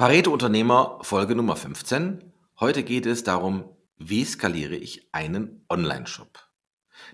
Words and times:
Pareto 0.00 0.32
Unternehmer 0.32 0.98
Folge 1.02 1.34
Nummer 1.34 1.56
15. 1.56 2.32
Heute 2.58 2.84
geht 2.84 3.04
es 3.04 3.22
darum, 3.22 3.64
wie 3.98 4.24
skaliere 4.24 4.74
ich 4.74 5.06
einen 5.12 5.66
Online-Shop? 5.68 6.38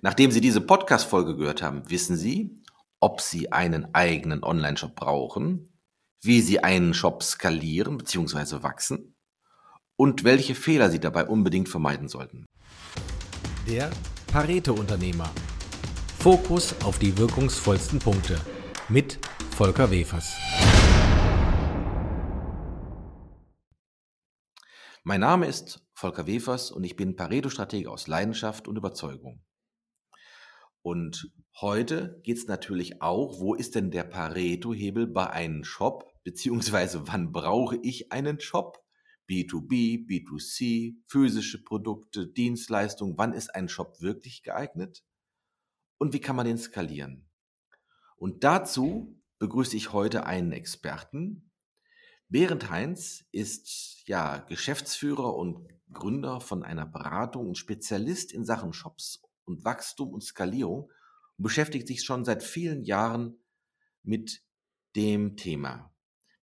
Nachdem 0.03 0.31
Sie 0.31 0.41
diese 0.41 0.61
Podcast-Folge 0.61 1.35
gehört 1.35 1.63
haben, 1.63 1.91
wissen 1.91 2.17
Sie, 2.17 2.63
ob 3.01 3.21
Sie 3.21 3.51
einen 3.51 3.93
eigenen 3.93 4.45
Online-Shop 4.45 4.95
brauchen, 4.95 5.81
wie 6.23 6.41
Sie 6.41 6.63
einen 6.63 6.95
Shop 6.95 7.25
skalieren 7.25 7.99
bzw. 7.99 8.63
wachsen 8.63 9.17
und 9.97 10.23
welche 10.23 10.55
Fehler 10.55 10.89
Sie 10.89 11.01
dabei 11.01 11.27
unbedingt 11.27 11.69
vermeiden 11.69 12.07
sollten. 12.07 12.47
Der 13.67 13.91
Pareto-Unternehmer. 14.29 15.29
Fokus 16.21 16.73
auf 16.85 17.01
die 17.01 17.19
wirkungsvollsten 17.19 17.99
Punkte 17.99 18.41
mit 18.89 19.19
Volker 19.57 19.91
Wefers. 19.91 20.37
Mein 25.09 25.21
Name 25.21 25.47
ist 25.47 25.87
Volker 25.95 26.27
Wefers 26.27 26.73
und 26.73 26.83
ich 26.83 26.97
bin 26.97 27.15
Pareto-Stratege 27.15 27.89
aus 27.93 28.09
Leidenschaft 28.09 28.67
und 28.67 28.77
Überzeugung. 28.77 29.41
Und 30.83 31.31
heute 31.61 32.21
geht 32.25 32.39
es 32.39 32.49
natürlich 32.49 33.03
auch, 33.03 33.39
wo 33.39 33.55
ist 33.55 33.77
denn 33.77 33.93
der 33.93 34.03
Pareto-Hebel 34.03 35.07
bei 35.07 35.31
einem 35.31 35.63
Shop, 35.63 36.13
beziehungsweise 36.25 37.07
wann 37.07 37.31
brauche 37.31 37.77
ich 37.85 38.11
einen 38.11 38.41
Shop? 38.41 38.85
B2B, 39.31 40.09
B2C, 40.09 40.97
physische 41.07 41.63
Produkte, 41.63 42.27
Dienstleistungen, 42.27 43.17
wann 43.17 43.33
ist 43.33 43.55
ein 43.55 43.69
Shop 43.69 44.01
wirklich 44.01 44.43
geeignet? 44.43 45.05
Und 45.99 46.15
wie 46.15 46.21
kann 46.21 46.35
man 46.35 46.47
den 46.47 46.59
skalieren? 46.59 47.31
Und 48.17 48.43
dazu 48.43 49.23
begrüße 49.39 49.77
ich 49.77 49.93
heute 49.93 50.27
einen 50.27 50.51
Experten, 50.51 51.53
Berend 52.29 52.71
Heinz 52.71 53.25
ist 53.31 54.03
ja 54.07 54.39
Geschäftsführer 54.49 55.35
und 55.37 55.69
Gründer 55.93 56.41
von 56.41 56.65
einer 56.65 56.85
Beratung 56.85 57.47
und 57.47 57.59
Spezialist 57.59 58.33
in 58.33 58.45
Sachen 58.45 58.73
Shops 58.73 59.23
und 59.45 59.65
Wachstum 59.65 60.13
und 60.13 60.25
Skalierung 60.25 60.91
und 61.39 61.43
beschäftigt 61.43 61.87
sich 61.87 62.03
schon 62.03 62.25
seit 62.25 62.43
vielen 62.43 62.83
Jahren 62.83 63.39
mit 64.03 64.43
dem 64.97 65.37
Thema. 65.37 65.95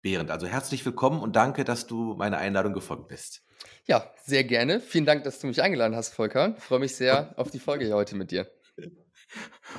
Berend, 0.01 0.31
also 0.31 0.47
herzlich 0.47 0.85
willkommen 0.85 1.19
und 1.19 1.35
danke, 1.35 1.65
dass 1.65 1.85
du 1.85 2.15
meiner 2.15 2.37
Einladung 2.37 2.73
gefolgt 2.73 3.09
bist. 3.09 3.43
Ja, 3.85 4.09
sehr 4.23 4.45
gerne. 4.45 4.79
Vielen 4.79 5.05
Dank, 5.05 5.25
dass 5.25 5.39
du 5.39 5.47
mich 5.47 5.61
eingeladen 5.61 5.97
hast, 5.97 6.13
Volker. 6.13 6.55
Ich 6.57 6.63
freue 6.63 6.79
mich 6.79 6.95
sehr 6.95 7.33
auf 7.37 7.51
die 7.51 7.59
Folge 7.59 7.85
hier 7.85 7.95
heute 7.95 8.15
mit 8.15 8.31
dir. 8.31 8.49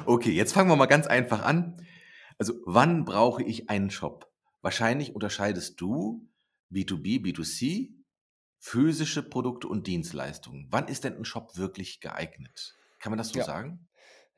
Okay, 0.04 0.32
jetzt 0.32 0.52
fangen 0.52 0.68
wir 0.68 0.76
mal 0.76 0.86
ganz 0.86 1.06
einfach 1.06 1.42
an. 1.42 1.86
Also, 2.38 2.54
wann 2.66 3.04
brauche 3.04 3.42
ich 3.42 3.70
einen 3.70 3.90
Shop? 3.90 4.33
Wahrscheinlich 4.64 5.14
unterscheidest 5.14 5.80
du 5.80 6.28
B2B, 6.70 7.18
B2C, 7.20 8.04
physische 8.58 9.22
Produkte 9.22 9.68
und 9.68 9.86
Dienstleistungen. 9.86 10.68
Wann 10.70 10.88
ist 10.88 11.04
denn 11.04 11.16
ein 11.16 11.24
Shop 11.24 11.56
wirklich 11.56 12.00
geeignet? 12.00 12.80
Kann 12.98 13.10
man 13.12 13.18
das 13.18 13.28
so 13.28 13.38
Ja. 13.38 13.42
sagen? 13.42 13.88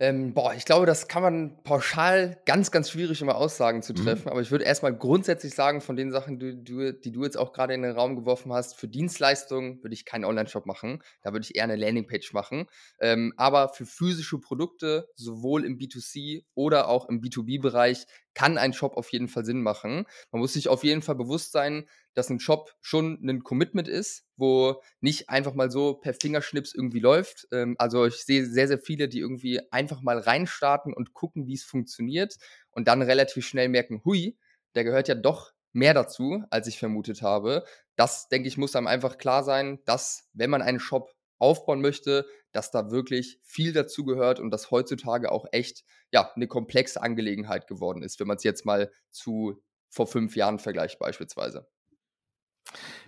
Ähm, 0.00 0.34
boah, 0.34 0.54
ich 0.54 0.64
glaube, 0.66 0.86
das 0.86 1.08
kann 1.08 1.22
man 1.22 1.62
pauschal 1.64 2.42
ganz, 2.46 2.70
ganz 2.72 2.90
schwierig 2.90 3.22
immer 3.22 3.36
Aussagen 3.36 3.82
zu 3.82 3.94
Mhm. 3.94 3.94
treffen. 3.94 4.28
Aber 4.30 4.42
ich 4.42 4.50
würde 4.50 4.64
erstmal 4.64 4.96
grundsätzlich 4.96 5.54
sagen, 5.54 5.80
von 5.80 5.96
den 5.96 6.12
Sachen, 6.12 6.38
die 6.38 6.64
du, 6.64 6.92
die 6.94 7.12
du 7.12 7.24
jetzt 7.24 7.36
auch 7.38 7.52
gerade 7.52 7.74
in 7.74 7.82
den 7.82 7.92
Raum 7.92 8.16
geworfen 8.16 8.52
hast, 8.52 8.76
für 8.76 8.88
Dienstleistungen 8.88 9.82
würde 9.84 9.94
ich 9.94 10.04
keinen 10.06 10.24
Online-Shop 10.24 10.66
machen. 10.66 11.02
Da 11.22 11.32
würde 11.32 11.44
ich 11.48 11.56
eher 11.56 11.64
eine 11.64 11.76
Landingpage 11.76 12.32
machen. 12.34 12.66
Ähm, 13.00 13.34
aber 13.38 13.70
für 13.70 13.86
physische 13.86 14.38
Produkte, 14.40 15.08
sowohl 15.16 15.64
im 15.64 15.78
B2C 15.78 16.46
oder 16.54 16.88
auch 16.88 17.08
im 17.08 17.20
B2B-Bereich, 17.20 18.06
kann 18.36 18.58
ein 18.58 18.74
Shop 18.74 18.98
auf 18.98 19.10
jeden 19.12 19.28
Fall 19.28 19.46
Sinn 19.46 19.62
machen. 19.62 20.04
Man 20.30 20.40
muss 20.40 20.52
sich 20.52 20.68
auf 20.68 20.84
jeden 20.84 21.00
Fall 21.00 21.14
bewusst 21.14 21.52
sein, 21.52 21.88
dass 22.12 22.28
ein 22.28 22.38
Shop 22.38 22.76
schon 22.82 23.18
ein 23.26 23.42
Commitment 23.42 23.88
ist, 23.88 24.26
wo 24.36 24.82
nicht 25.00 25.30
einfach 25.30 25.54
mal 25.54 25.70
so 25.70 25.94
per 25.94 26.12
Fingerschnips 26.12 26.74
irgendwie 26.74 27.00
läuft. 27.00 27.48
Ähm, 27.50 27.76
also 27.78 28.04
ich 28.04 28.16
sehe 28.16 28.44
sehr, 28.44 28.68
sehr 28.68 28.78
viele, 28.78 29.08
die 29.08 29.20
irgendwie 29.20 29.60
einfach 29.72 30.02
mal 30.02 30.18
reinstarten 30.18 30.92
und 30.92 31.14
gucken, 31.14 31.46
wie 31.46 31.54
es 31.54 31.64
funktioniert 31.64 32.36
und 32.72 32.88
dann 32.88 33.00
relativ 33.00 33.46
schnell 33.46 33.70
merken, 33.70 34.02
hui, 34.04 34.36
da 34.74 34.82
gehört 34.82 35.08
ja 35.08 35.14
doch 35.14 35.52
mehr 35.72 35.94
dazu, 35.94 36.44
als 36.50 36.66
ich 36.66 36.78
vermutet 36.78 37.22
habe. 37.22 37.64
Das, 37.96 38.28
denke 38.28 38.48
ich, 38.48 38.58
muss 38.58 38.76
einem 38.76 38.86
einfach 38.86 39.16
klar 39.16 39.44
sein, 39.44 39.78
dass 39.86 40.28
wenn 40.34 40.50
man 40.50 40.60
einen 40.60 40.78
Shop 40.78 41.10
aufbauen 41.38 41.80
möchte, 41.80 42.26
dass 42.56 42.70
da 42.70 42.90
wirklich 42.90 43.38
viel 43.44 43.74
dazu 43.74 44.04
gehört 44.04 44.40
und 44.40 44.50
dass 44.50 44.70
heutzutage 44.70 45.30
auch 45.30 45.44
echt 45.52 45.84
ja, 46.10 46.32
eine 46.34 46.48
komplexe 46.48 47.02
Angelegenheit 47.02 47.66
geworden 47.66 48.02
ist, 48.02 48.18
wenn 48.18 48.26
man 48.26 48.38
es 48.38 48.44
jetzt 48.44 48.64
mal 48.64 48.90
zu 49.10 49.62
vor 49.90 50.06
fünf 50.06 50.36
Jahren 50.36 50.58
vergleicht 50.58 50.98
beispielsweise. 50.98 51.68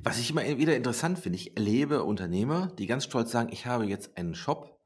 Was 0.03 0.19
ich 0.19 0.31
immer 0.31 0.45
wieder 0.59 0.77
interessant 0.77 1.19
finde, 1.19 1.37
ich 1.37 1.57
erlebe 1.57 2.05
Unternehmer, 2.05 2.69
die 2.79 2.87
ganz 2.87 3.05
stolz 3.05 3.31
sagen, 3.31 3.49
ich 3.53 3.67
habe 3.67 3.87
jetzt 3.87 4.17
einen 4.17 4.35
Shop. 4.35 4.79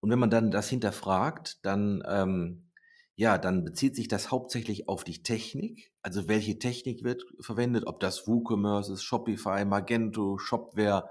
Und 0.00 0.10
wenn 0.10 0.18
man 0.18 0.30
dann 0.30 0.50
das 0.50 0.68
hinterfragt, 0.68 1.64
dann, 1.64 2.02
ähm, 2.06 2.70
ja, 3.16 3.38
dann 3.38 3.64
bezieht 3.64 3.96
sich 3.96 4.08
das 4.08 4.30
hauptsächlich 4.30 4.88
auf 4.88 5.04
die 5.04 5.22
Technik. 5.22 5.92
Also 6.02 6.28
welche 6.28 6.58
Technik 6.58 7.04
wird 7.04 7.24
verwendet, 7.40 7.86
ob 7.86 8.00
das 8.00 8.26
WooCommerce 8.26 8.92
ist, 8.92 9.02
Shopify, 9.02 9.64
Magento, 9.64 10.38
Shopware, 10.38 11.10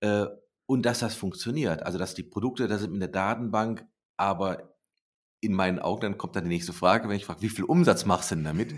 äh, 0.00 0.26
und 0.70 0.86
dass 0.86 1.00
das 1.00 1.16
funktioniert. 1.16 1.82
Also 1.82 1.98
dass 1.98 2.14
die 2.14 2.22
Produkte 2.22 2.68
da 2.68 2.78
sind 2.78 2.94
in 2.94 3.00
der 3.00 3.08
Datenbank, 3.08 3.84
aber 4.16 4.76
in 5.40 5.52
meinen 5.52 5.80
Augen, 5.80 6.02
dann 6.02 6.16
kommt 6.18 6.36
dann 6.36 6.44
die 6.44 6.50
nächste 6.50 6.72
Frage, 6.72 7.08
wenn 7.08 7.16
ich 7.16 7.24
frage, 7.24 7.42
wie 7.42 7.48
viel 7.48 7.64
Umsatz 7.64 8.04
machst 8.04 8.30
du 8.30 8.36
denn 8.36 8.44
damit? 8.44 8.74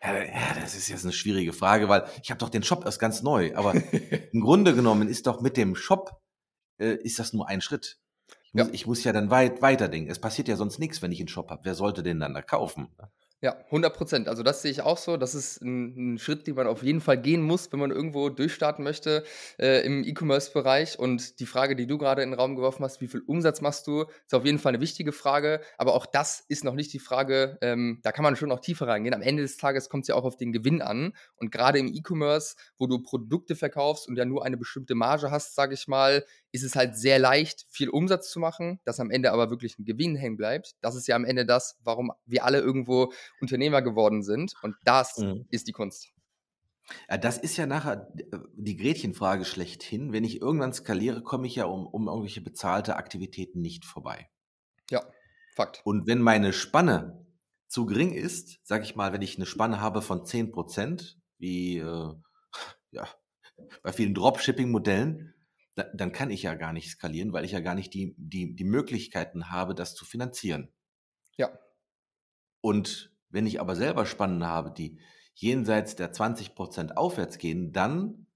Ja, 0.00 0.54
das 0.60 0.76
ist 0.76 0.88
jetzt 0.88 1.02
eine 1.02 1.12
schwierige 1.12 1.52
Frage, 1.52 1.88
weil 1.88 2.04
ich 2.22 2.30
habe 2.30 2.38
doch 2.38 2.48
den 2.48 2.62
Shop 2.62 2.84
erst 2.84 3.00
ganz 3.00 3.22
neu. 3.22 3.56
Aber 3.56 3.74
im 4.32 4.40
Grunde 4.40 4.72
genommen 4.72 5.08
ist 5.08 5.26
doch 5.26 5.40
mit 5.40 5.56
dem 5.56 5.74
Shop, 5.74 6.22
äh, 6.78 6.94
ist 6.94 7.18
das 7.18 7.32
nur 7.32 7.48
ein 7.48 7.60
Schritt. 7.60 7.98
Ich 8.44 8.54
muss, 8.54 8.66
Ja. 8.68 8.72
ich 8.74 8.86
muss 8.86 9.02
ja 9.02 9.12
dann 9.12 9.30
weit 9.30 9.62
weiterdenken. 9.62 10.10
Es 10.12 10.20
passiert 10.20 10.46
ja 10.46 10.54
sonst 10.54 10.78
nichts, 10.78 11.02
wenn 11.02 11.10
ich 11.10 11.18
einen 11.18 11.28
Shop 11.28 11.50
habe. 11.50 11.64
Wer 11.64 11.74
sollte 11.74 12.04
den 12.04 12.20
dann 12.20 12.34
da 12.34 12.42
kaufen? 12.42 12.88
Ja, 13.44 13.56
100 13.72 13.92
Prozent. 13.96 14.28
Also 14.28 14.44
das 14.44 14.62
sehe 14.62 14.70
ich 14.70 14.82
auch 14.82 14.96
so. 14.96 15.16
Das 15.16 15.34
ist 15.34 15.60
ein, 15.62 16.14
ein 16.14 16.18
Schritt, 16.18 16.46
den 16.46 16.54
man 16.54 16.68
auf 16.68 16.84
jeden 16.84 17.00
Fall 17.00 17.20
gehen 17.20 17.42
muss, 17.42 17.72
wenn 17.72 17.80
man 17.80 17.90
irgendwo 17.90 18.28
durchstarten 18.28 18.84
möchte 18.84 19.24
äh, 19.58 19.84
im 19.84 20.04
E-Commerce-Bereich. 20.04 20.96
Und 20.96 21.40
die 21.40 21.46
Frage, 21.46 21.74
die 21.74 21.88
du 21.88 21.98
gerade 21.98 22.22
in 22.22 22.30
den 22.30 22.38
Raum 22.38 22.54
geworfen 22.54 22.84
hast, 22.84 23.00
wie 23.00 23.08
viel 23.08 23.20
Umsatz 23.26 23.60
machst 23.60 23.88
du, 23.88 24.02
ist 24.02 24.32
auf 24.32 24.44
jeden 24.44 24.60
Fall 24.60 24.70
eine 24.70 24.80
wichtige 24.80 25.10
Frage. 25.10 25.60
Aber 25.76 25.94
auch 25.94 26.06
das 26.06 26.44
ist 26.46 26.62
noch 26.62 26.74
nicht 26.74 26.92
die 26.92 27.00
Frage, 27.00 27.58
ähm, 27.62 27.98
da 28.04 28.12
kann 28.12 28.22
man 28.22 28.36
schon 28.36 28.48
noch 28.48 28.60
tiefer 28.60 28.86
reingehen. 28.86 29.12
Am 29.12 29.22
Ende 29.22 29.42
des 29.42 29.56
Tages 29.56 29.88
kommt 29.88 30.04
es 30.04 30.08
ja 30.08 30.14
auch 30.14 30.24
auf 30.24 30.36
den 30.36 30.52
Gewinn 30.52 30.80
an. 30.80 31.12
Und 31.34 31.50
gerade 31.50 31.80
im 31.80 31.92
E-Commerce, 31.92 32.54
wo 32.78 32.86
du 32.86 33.02
Produkte 33.02 33.56
verkaufst 33.56 34.06
und 34.06 34.14
ja 34.14 34.24
nur 34.24 34.44
eine 34.44 34.56
bestimmte 34.56 34.94
Marge 34.94 35.32
hast, 35.32 35.56
sage 35.56 35.74
ich 35.74 35.88
mal, 35.88 36.24
ist 36.52 36.62
es 36.62 36.76
halt 36.76 36.96
sehr 36.96 37.18
leicht, 37.18 37.66
viel 37.70 37.88
Umsatz 37.88 38.30
zu 38.30 38.38
machen, 38.38 38.80
dass 38.84 39.00
am 39.00 39.10
Ende 39.10 39.32
aber 39.32 39.50
wirklich 39.50 39.78
ein 39.78 39.84
Gewinn 39.84 40.16
hängen 40.16 40.36
bleibt. 40.36 40.74
Das 40.82 40.94
ist 40.94 41.08
ja 41.08 41.16
am 41.16 41.24
Ende 41.24 41.46
das, 41.46 41.78
warum 41.82 42.12
wir 42.26 42.44
alle 42.44 42.60
irgendwo 42.60 43.12
Unternehmer 43.40 43.82
geworden 43.82 44.22
sind. 44.22 44.54
Und 44.62 44.76
das 44.84 45.18
Mhm. 45.18 45.46
ist 45.50 45.66
die 45.66 45.72
Kunst. 45.72 46.08
Ja, 47.08 47.16
das 47.16 47.38
ist 47.38 47.56
ja 47.56 47.66
nachher 47.66 48.12
äh, 48.16 48.38
die 48.54 48.76
Gretchenfrage 48.76 49.44
schlechthin. 49.44 50.12
Wenn 50.12 50.24
ich 50.24 50.40
irgendwann 50.40 50.72
skaliere, 50.72 51.22
komme 51.22 51.46
ich 51.46 51.56
ja 51.56 51.64
um, 51.64 51.86
um 51.86 52.06
irgendwelche 52.08 52.40
bezahlte 52.42 52.96
Aktivitäten 52.96 53.60
nicht 53.60 53.84
vorbei. 53.84 54.28
Ja, 54.90 55.02
Fakt. 55.54 55.82
Und 55.84 56.06
wenn 56.06 56.20
meine 56.20 56.52
Spanne 56.52 57.26
zu 57.68 57.86
gering 57.86 58.12
ist, 58.12 58.58
sage 58.66 58.84
ich 58.84 58.96
mal, 58.96 59.12
wenn 59.12 59.22
ich 59.22 59.36
eine 59.36 59.46
Spanne 59.46 59.80
habe 59.80 60.02
von 60.02 60.24
10%, 60.24 61.16
wie 61.38 61.78
äh, 61.78 62.14
ja, 62.90 63.08
bei 63.82 63.92
vielen 63.92 64.14
Dropshipping-Modellen, 64.14 65.31
da, 65.74 65.84
dann 65.94 66.12
kann 66.12 66.30
ich 66.30 66.42
ja 66.42 66.54
gar 66.54 66.72
nicht 66.72 66.90
skalieren, 66.90 67.32
weil 67.32 67.44
ich 67.44 67.52
ja 67.52 67.60
gar 67.60 67.74
nicht 67.74 67.94
die, 67.94 68.14
die, 68.18 68.54
die 68.54 68.64
Möglichkeiten 68.64 69.50
habe, 69.50 69.74
das 69.74 69.94
zu 69.94 70.04
finanzieren. 70.04 70.72
Ja, 71.36 71.50
Und 72.60 73.12
wenn 73.28 73.46
ich 73.46 73.60
aber 73.60 73.76
selber 73.76 74.06
Spannen 74.06 74.44
habe, 74.44 74.72
die 74.72 75.00
jenseits 75.34 75.96
der 75.96 76.12
20% 76.12 76.92
aufwärts 76.92 77.38
gehen, 77.38 77.72
dann 77.72 78.26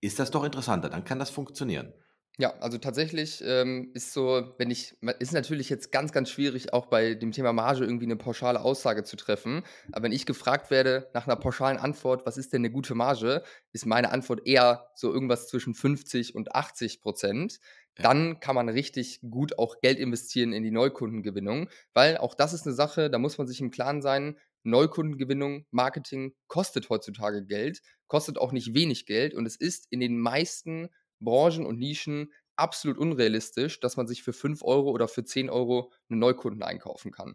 ist 0.00 0.18
das 0.18 0.30
doch 0.30 0.44
interessanter, 0.44 0.88
dann 0.90 1.04
kann 1.04 1.18
das 1.18 1.30
funktionieren. 1.30 1.92
Ja, 2.40 2.54
also 2.60 2.78
tatsächlich 2.78 3.42
ähm, 3.44 3.90
ist 3.94 4.12
so, 4.12 4.54
wenn 4.58 4.70
ich, 4.70 4.96
ist 5.18 5.32
natürlich 5.32 5.68
jetzt 5.70 5.90
ganz, 5.90 6.12
ganz 6.12 6.30
schwierig, 6.30 6.72
auch 6.72 6.86
bei 6.86 7.14
dem 7.14 7.32
Thema 7.32 7.52
Marge 7.52 7.82
irgendwie 7.82 8.04
eine 8.04 8.14
pauschale 8.14 8.60
Aussage 8.60 9.02
zu 9.02 9.16
treffen. 9.16 9.64
Aber 9.90 10.04
wenn 10.04 10.12
ich 10.12 10.24
gefragt 10.24 10.70
werde 10.70 11.10
nach 11.14 11.26
einer 11.26 11.34
pauschalen 11.34 11.78
Antwort, 11.78 12.26
was 12.26 12.36
ist 12.36 12.52
denn 12.52 12.60
eine 12.60 12.70
gute 12.70 12.94
Marge, 12.94 13.42
ist 13.72 13.86
meine 13.86 14.12
Antwort 14.12 14.46
eher 14.46 14.88
so 14.94 15.12
irgendwas 15.12 15.48
zwischen 15.48 15.74
50 15.74 16.36
und 16.36 16.54
80 16.54 17.00
Prozent. 17.00 17.58
Ja. 17.98 18.04
Dann 18.04 18.38
kann 18.38 18.54
man 18.54 18.68
richtig 18.68 19.20
gut 19.28 19.58
auch 19.58 19.80
Geld 19.80 19.98
investieren 19.98 20.52
in 20.52 20.62
die 20.62 20.70
Neukundengewinnung, 20.70 21.68
weil 21.92 22.18
auch 22.18 22.36
das 22.36 22.52
ist 22.52 22.66
eine 22.66 22.74
Sache, 22.76 23.10
da 23.10 23.18
muss 23.18 23.36
man 23.38 23.48
sich 23.48 23.60
im 23.60 23.72
Klaren 23.72 24.00
sein, 24.00 24.38
Neukundengewinnung, 24.62 25.66
Marketing 25.72 26.34
kostet 26.46 26.88
heutzutage 26.88 27.44
Geld, 27.44 27.80
kostet 28.06 28.38
auch 28.38 28.52
nicht 28.52 28.74
wenig 28.74 29.06
Geld 29.06 29.34
und 29.34 29.44
es 29.44 29.56
ist 29.56 29.88
in 29.90 29.98
den 29.98 30.20
meisten 30.20 30.88
Branchen 31.20 31.66
und 31.66 31.78
Nischen 31.78 32.32
absolut 32.56 32.98
unrealistisch, 32.98 33.80
dass 33.80 33.96
man 33.96 34.06
sich 34.06 34.22
für 34.22 34.32
5 34.32 34.62
Euro 34.62 34.90
oder 34.90 35.08
für 35.08 35.24
10 35.24 35.50
Euro 35.50 35.92
einen 36.10 36.20
Neukunden 36.20 36.62
einkaufen 36.62 37.12
kann. 37.12 37.34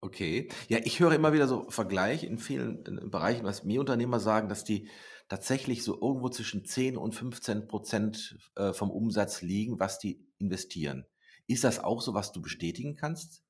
Okay. 0.00 0.48
Ja, 0.68 0.78
ich 0.84 1.00
höre 1.00 1.12
immer 1.12 1.32
wieder 1.32 1.48
so 1.48 1.68
Vergleich 1.70 2.22
in 2.22 2.38
vielen 2.38 2.84
Bereichen, 3.10 3.44
was 3.44 3.64
mir 3.64 3.80
Unternehmer 3.80 4.20
sagen, 4.20 4.48
dass 4.48 4.62
die 4.62 4.88
tatsächlich 5.28 5.82
so 5.82 6.00
irgendwo 6.00 6.28
zwischen 6.28 6.64
10 6.64 6.96
und 6.96 7.14
15 7.16 7.66
Prozent 7.66 8.38
äh, 8.54 8.72
vom 8.72 8.90
Umsatz 8.90 9.42
liegen, 9.42 9.80
was 9.80 9.98
die 9.98 10.24
investieren. 10.38 11.06
Ist 11.48 11.64
das 11.64 11.80
auch 11.80 12.00
so, 12.00 12.14
was 12.14 12.30
du 12.32 12.40
bestätigen 12.40 12.94
kannst? 12.94 13.42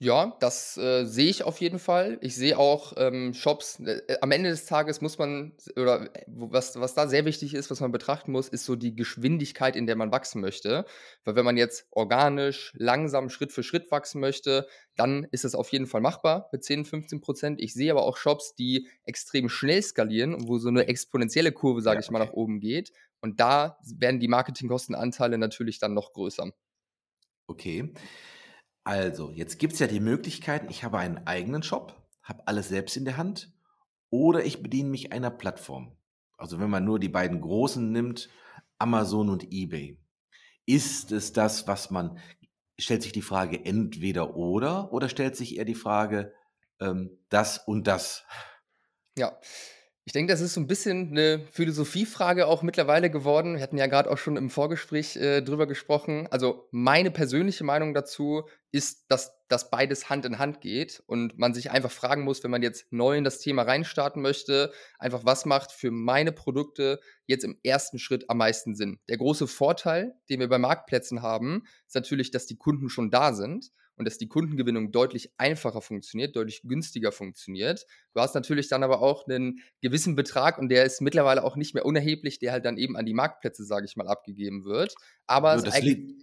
Ja, 0.00 0.36
das, 0.38 0.76
äh, 0.76 1.04
sehe 1.06 1.28
ich 1.28 1.42
auf 1.42 1.58
jeden 1.60 1.80
Fall. 1.80 2.18
Ich 2.20 2.36
sehe 2.36 2.56
auch, 2.56 2.92
ähm, 2.96 3.34
Shops 3.34 3.80
äh, 3.80 4.00
äh, 4.06 4.18
am 4.20 4.30
Ende 4.30 4.48
des 4.48 4.64
Tages 4.64 5.00
muss 5.00 5.18
man 5.18 5.54
oder 5.74 6.14
äh, 6.14 6.24
was 6.28 6.78
was 6.78 6.94
da 6.94 7.08
sehr 7.08 7.24
wichtig 7.24 7.52
ist, 7.52 7.68
was 7.68 7.80
man 7.80 7.90
betrachten 7.90 8.30
muss, 8.30 8.48
ist 8.48 8.64
so 8.64 8.76
die 8.76 8.94
Geschwindigkeit, 8.94 9.74
in 9.74 9.86
der 9.88 9.96
man 9.96 10.12
wachsen 10.12 10.40
möchte. 10.40 10.84
Weil 11.24 11.34
wenn 11.34 11.44
man 11.44 11.56
jetzt 11.56 11.88
organisch, 11.90 12.72
langsam, 12.76 13.28
Schritt 13.28 13.50
für 13.52 13.64
Schritt 13.64 13.90
wachsen 13.90 14.20
möchte, 14.20 14.68
dann 14.94 15.26
ist 15.32 15.44
es 15.44 15.56
auf 15.56 15.72
jeden 15.72 15.88
Fall 15.88 16.00
machbar 16.00 16.48
mit 16.52 16.62
10, 16.62 16.84
15% 16.84 17.58
Ich 17.60 17.74
sehe 17.74 17.90
aber 17.90 18.04
auch 18.04 18.16
Shops, 18.16 18.54
die 18.54 18.86
extrem 19.04 19.48
schnell 19.48 19.82
skalieren 19.82 20.32
und 20.32 20.46
wo 20.46 20.58
so 20.58 20.68
eine 20.68 20.86
exponentielle 20.86 21.50
Kurve, 21.50 21.82
sage 21.82 21.98
Ja, 21.98 22.02
ich 22.02 22.10
mal, 22.12 22.20
nach 22.20 22.32
oben 22.32 22.60
geht. 22.60 22.92
Und 23.20 23.40
da 23.40 23.78
werden 23.82 24.20
die 24.20 24.28
Marketingkostenanteile 24.28 25.38
natürlich 25.38 25.80
dann 25.80 25.92
noch 25.94 26.12
größer. 26.12 26.52
Okay. 27.48 27.92
Also, 28.88 29.30
jetzt 29.32 29.58
gibt 29.58 29.74
es 29.74 29.80
ja 29.80 29.86
die 29.86 30.00
Möglichkeiten, 30.00 30.70
ich 30.70 30.82
habe 30.82 30.96
einen 30.96 31.26
eigenen 31.26 31.62
Shop, 31.62 32.08
habe 32.22 32.46
alles 32.46 32.70
selbst 32.70 32.96
in 32.96 33.04
der 33.04 33.18
Hand 33.18 33.52
oder 34.08 34.46
ich 34.46 34.62
bediene 34.62 34.88
mich 34.88 35.12
einer 35.12 35.28
Plattform. 35.28 35.94
Also, 36.38 36.58
wenn 36.58 36.70
man 36.70 36.86
nur 36.86 36.98
die 36.98 37.10
beiden 37.10 37.42
großen 37.42 37.92
nimmt, 37.92 38.30
Amazon 38.78 39.28
und 39.28 39.52
eBay. 39.52 39.98
Ist 40.64 41.12
es 41.12 41.34
das, 41.34 41.68
was 41.68 41.90
man 41.90 42.18
stellt 42.78 43.02
sich 43.02 43.12
die 43.12 43.20
Frage 43.20 43.62
entweder 43.62 44.36
oder 44.36 44.90
oder 44.90 45.10
stellt 45.10 45.36
sich 45.36 45.58
eher 45.58 45.66
die 45.66 45.74
Frage, 45.74 46.32
ähm, 46.80 47.10
das 47.28 47.58
und 47.58 47.86
das? 47.86 48.24
Ja. 49.18 49.38
Ich 50.08 50.12
denke, 50.12 50.32
das 50.32 50.40
ist 50.40 50.54
so 50.54 50.60
ein 50.62 50.66
bisschen 50.66 51.10
eine 51.10 51.46
Philosophiefrage 51.52 52.46
auch 52.46 52.62
mittlerweile 52.62 53.10
geworden. 53.10 53.56
Wir 53.56 53.62
hatten 53.62 53.76
ja 53.76 53.88
gerade 53.88 54.10
auch 54.10 54.16
schon 54.16 54.38
im 54.38 54.48
Vorgespräch, 54.48 55.16
äh, 55.16 55.42
drüber 55.42 55.66
gesprochen. 55.66 56.26
Also, 56.30 56.66
meine 56.70 57.10
persönliche 57.10 57.62
Meinung 57.62 57.92
dazu 57.92 58.48
ist, 58.72 59.04
dass 59.10 59.36
das 59.48 59.70
beides 59.70 60.08
Hand 60.08 60.24
in 60.24 60.38
Hand 60.38 60.62
geht 60.62 61.02
und 61.08 61.36
man 61.38 61.52
sich 61.52 61.72
einfach 61.72 61.90
fragen 61.90 62.22
muss, 62.22 62.42
wenn 62.42 62.50
man 62.50 62.62
jetzt 62.62 62.90
neu 62.90 63.18
in 63.18 63.24
das 63.24 63.38
Thema 63.38 63.64
reinstarten 63.64 64.22
möchte, 64.22 64.72
einfach: 64.98 65.26
„Was 65.26 65.44
macht 65.44 65.72
für 65.72 65.90
meine 65.90 66.32
Produkte 66.32 67.00
jetzt 67.26 67.44
im 67.44 67.58
ersten 67.62 67.98
Schritt 67.98 68.30
am 68.30 68.38
meisten 68.38 68.74
Sinn?“ 68.74 69.00
Der 69.10 69.18
große 69.18 69.46
Vorteil, 69.46 70.14
den 70.30 70.40
wir 70.40 70.48
bei 70.48 70.58
Marktplätzen 70.58 71.20
haben, 71.20 71.64
ist 71.86 71.94
natürlich, 71.94 72.30
dass 72.30 72.46
die 72.46 72.56
Kunden 72.56 72.88
schon 72.88 73.10
da 73.10 73.34
sind 73.34 73.72
und 73.98 74.04
dass 74.06 74.18
die 74.18 74.28
Kundengewinnung 74.28 74.92
deutlich 74.92 75.32
einfacher 75.38 75.82
funktioniert, 75.82 76.36
deutlich 76.36 76.62
günstiger 76.62 77.12
funktioniert. 77.12 77.86
Du 78.14 78.20
hast 78.20 78.34
natürlich 78.34 78.68
dann 78.68 78.82
aber 78.82 79.00
auch 79.02 79.26
einen 79.26 79.60
gewissen 79.80 80.16
Betrag 80.16 80.58
und 80.58 80.68
der 80.68 80.84
ist 80.84 81.00
mittlerweile 81.00 81.44
auch 81.44 81.56
nicht 81.56 81.74
mehr 81.74 81.84
unerheblich, 81.86 82.38
der 82.38 82.52
halt 82.52 82.64
dann 82.64 82.76
eben 82.78 82.96
an 82.96 83.06
die 83.06 83.14
Marktplätze, 83.14 83.64
sage 83.64 83.86
ich 83.86 83.96
mal, 83.96 84.08
abgegeben 84.08 84.64
wird. 84.64 84.98
Aber 85.26 85.54
es 85.54 85.64
das 85.64 85.80
liegt 85.82 86.22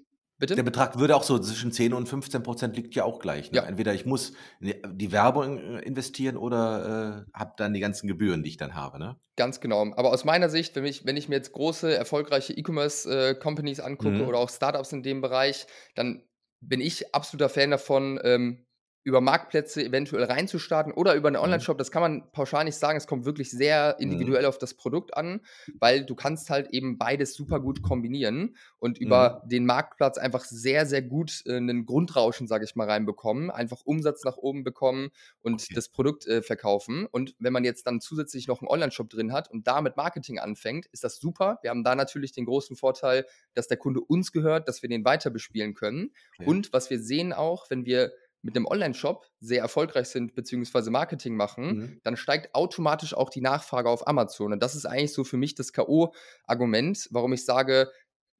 der 0.57 0.63
bitte? 0.63 0.63
Betrag 0.63 0.97
würde 0.99 1.15
auch 1.15 1.23
so 1.23 1.37
zwischen 1.39 1.71
10 1.71 1.93
und 1.93 2.07
15% 2.09 2.75
liegt 2.75 2.95
ja 2.95 3.03
auch 3.05 3.19
gleich, 3.19 3.51
ne? 3.51 3.59
Ja, 3.59 3.65
Entweder 3.65 3.93
ich 3.93 4.05
muss 4.05 4.33
in 4.61 4.73
die 4.97 5.11
Werbung, 5.11 5.57
äh, 5.59 5.79
investieren 5.81 6.37
oder, 6.37 7.25
äh, 7.33 7.37
habe 7.37 7.53
dann 7.57 7.73
die 7.73 7.81
ganzen 7.81 8.07
Gebühren, 8.07 8.43
die 8.43 8.49
ich 8.51 8.57
dann 8.57 8.75
habe, 8.75 8.99
ne? 8.99 9.19
ganz 9.35 9.59
genau. 9.59 9.81
Aber 9.95 10.11
aus 10.11 10.23
meiner 10.25 10.49
Sicht, 10.49 10.75
wenn 10.75 10.85
ich 10.85 11.05
wenn 11.05 11.17
ich 11.17 11.29
mir 11.29 11.35
jetzt 11.35 11.51
große, 11.51 11.95
erfolgreiche 11.95 12.53
E-Commerce, 12.53 13.09
äh, 13.09 13.81
angucke 13.81 14.23
oder 14.23 14.37
Mhm. 14.37 14.39
auch 14.39 14.49
Startups 14.49 14.91
in 14.93 15.03
dem 15.03 15.21
Bereich, 15.21 15.67
dann 15.95 16.23
bin 16.67 16.81
ich 16.81 17.13
absoluter 17.13 17.49
Fan 17.49 17.71
davon, 17.71 18.19
ähm, 18.23 18.65
über 19.05 19.21
Marktplätze 19.21 19.83
eventuell 19.85 20.25
reinzustarten 20.25 20.91
oder 20.93 21.15
über 21.15 21.29
'nen 21.31 21.37
Mhm. 21.41 21.65
Onlineshop. 21.65 21.77
Das 21.77 21.91
kann 21.91 22.01
man 22.01 22.31
pauschal 22.33 22.65
nicht 22.65 22.75
sagen. 22.77 22.97
Es 22.97 23.07
kommt 23.07 23.23
wirklich 23.25 23.51
sehr 23.51 23.97
Mhm. 23.99 24.35
individuell 24.39 24.45
auf 24.45 24.57
das 24.57 24.73
Produkt 24.73 25.15
an, 25.15 25.41
weil 25.79 26.05
du 26.05 26.15
kannst 26.15 26.49
halt 26.49 26.69
eben 26.71 26.97
beides 26.97 27.35
super 27.35 27.59
gut 27.61 27.83
kombinieren 27.83 28.57
und 28.79 28.97
Mhm. 29.01 29.35
über 29.37 29.41
den 29.45 29.65
Marktplatz 29.67 30.17
einfach 30.17 30.43
sehr, 30.43 30.87
sehr 30.87 31.03
gut, 31.03 31.43
äh, 31.45 31.59
'nen 31.61 31.85
Grundrauschen, 31.85 32.47
sage 32.47 32.65
ich 32.65 32.75
mal, 32.75 32.89
reinbekommen, 32.89 33.51
einfach 33.51 33.83
Umsatz 33.85 34.23
nach 34.25 34.37
oben 34.37 34.63
bekommen 34.63 35.11
und 35.41 35.67
Okay. 35.69 35.77
das 35.77 35.89
Produkt, 35.89 36.27
äh, 36.27 36.41
verkaufen. 36.41 37.05
Und 37.05 37.35
wenn 37.39 37.53
man 37.53 37.63
jetzt 37.63 37.87
dann 37.87 38.01
zusätzlich 38.01 38.47
noch 38.47 38.61
'n 38.63 38.67
Onlineshop 38.67 39.09
drin 39.11 39.31
hat 39.33 39.51
und 39.51 39.67
da 39.67 39.81
mit 39.81 39.97
Marketing 39.97 40.39
anfängt, 40.39 40.87
ist 40.87 41.03
das 41.03 41.17
super. 41.19 41.59
Wir 41.61 41.69
haben 41.69 41.83
da 41.83 41.95
natürlich 41.95 42.31
den 42.33 42.45
großen 42.45 42.75
Vorteil, 42.75 43.25
dass 43.53 43.67
der 43.67 43.77
Kunde 43.77 44.01
uns 44.01 44.31
gehört, 44.31 44.67
dass 44.67 44.81
wir 44.81 44.89
den 44.89 45.05
weiter 45.05 45.29
bespielen 45.29 45.75
können. 45.75 46.11
Okay. 46.39 46.55
Und 46.55 46.73
was 46.73 46.89
wir 46.89 46.99
sehen 46.99 47.33
auch, 47.33 47.69
wenn 47.69 47.85
wir 47.85 48.13
mit 48.45 48.55
'nem 48.55 48.67
Onlineshop 48.67 49.25
sehr 49.41 49.61
erfolgreich 49.61 50.07
sind 50.09 50.35
beziehungsweise 50.35 50.91
Marketing 50.91 51.35
machen, 51.37 51.79
Mhm. 51.79 51.99
dann 52.03 52.17
steigt 52.17 52.55
automatisch 52.55 53.13
auch 53.15 53.29
die 53.31 53.41
Nachfrage 53.41 53.89
auf 53.89 54.07
Amazon. 54.07 54.53
Und 54.53 54.61
das 54.63 54.75
ist 54.75 54.85
eigentlich 54.85 55.13
so 55.13 55.25
für 55.25 55.37
mich 55.37 55.55
das 55.55 55.73
K.O.-Argument, 55.73 57.09
warum 57.11 57.33
ich 57.33 57.45
sage, 57.45 57.91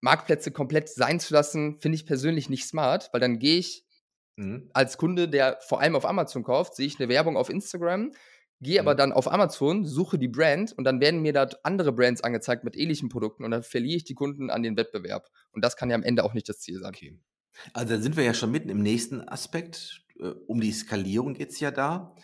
Marktplätze 0.02 0.52
komplett 0.52 0.90
sein 0.90 1.20
zu 1.20 1.34
lassen, 1.34 1.80
finde 1.82 1.96
ich 1.98 2.06
persönlich 2.08 2.50
nicht 2.50 2.66
smart, 2.68 3.10
weil 3.14 3.22
dann 3.22 3.40
gehe 3.40 3.60
ich 3.60 3.84
Mhm. 4.38 4.76
als 4.76 4.98
Kunde, 4.98 5.30
der 5.30 5.60
vor 5.62 5.82
allem 5.82 5.96
auf 5.96 6.06
Amazon 6.06 6.44
kauft, 6.44 6.76
sehe 6.76 6.88
ich 6.88 7.00
'ne 7.00 7.10
Werbung 7.10 7.38
auf 7.38 7.50
Instagram, 7.50 8.12
gehe 8.62 8.80
aber 8.82 8.94
Mhm. 8.94 8.96
dann 8.96 9.14
auf 9.14 9.32
Amazon, 9.32 9.86
suche 9.86 10.20
die 10.20 10.28
Brand 10.30 10.74
und 10.74 10.84
dann 10.86 11.02
werden 11.02 11.22
mir 11.22 11.34
dort 11.34 11.66
andere 11.66 11.94
Brands 11.94 12.24
angezeigt 12.24 12.64
mit 12.66 12.76
ähnlichen 12.78 13.10
Produkten 13.10 13.46
und 13.46 13.52
dann 13.52 13.64
verliere 13.64 13.98
ich 13.98 14.04
die 14.06 14.16
Kunden 14.16 14.50
an 14.52 14.64
den 14.64 14.78
Wettbewerb. 14.78 15.30
Und 15.52 15.66
das 15.66 15.78
kann 15.78 15.90
ja 15.92 15.96
am 15.98 16.04
Ende 16.04 16.24
auch 16.26 16.34
nicht 16.36 16.50
das 16.50 16.60
Ziel 16.60 16.80
sein. 16.82 16.94
Okay. 16.94 17.18
Also, 17.74 17.94
dann 17.94 18.04
sind 18.04 18.18
wir 18.18 18.24
ja 18.24 18.34
schon 18.34 18.52
mitten 18.52 18.70
im 18.70 18.82
nächsten 18.82 19.22
Aspekt. 19.28 20.02
Äh, 20.20 20.30
um 20.48 20.62
die 20.62 20.72
Skalierung 20.72 21.34
geht's 21.34 21.60
ja 21.60 21.72
da. 21.72 22.16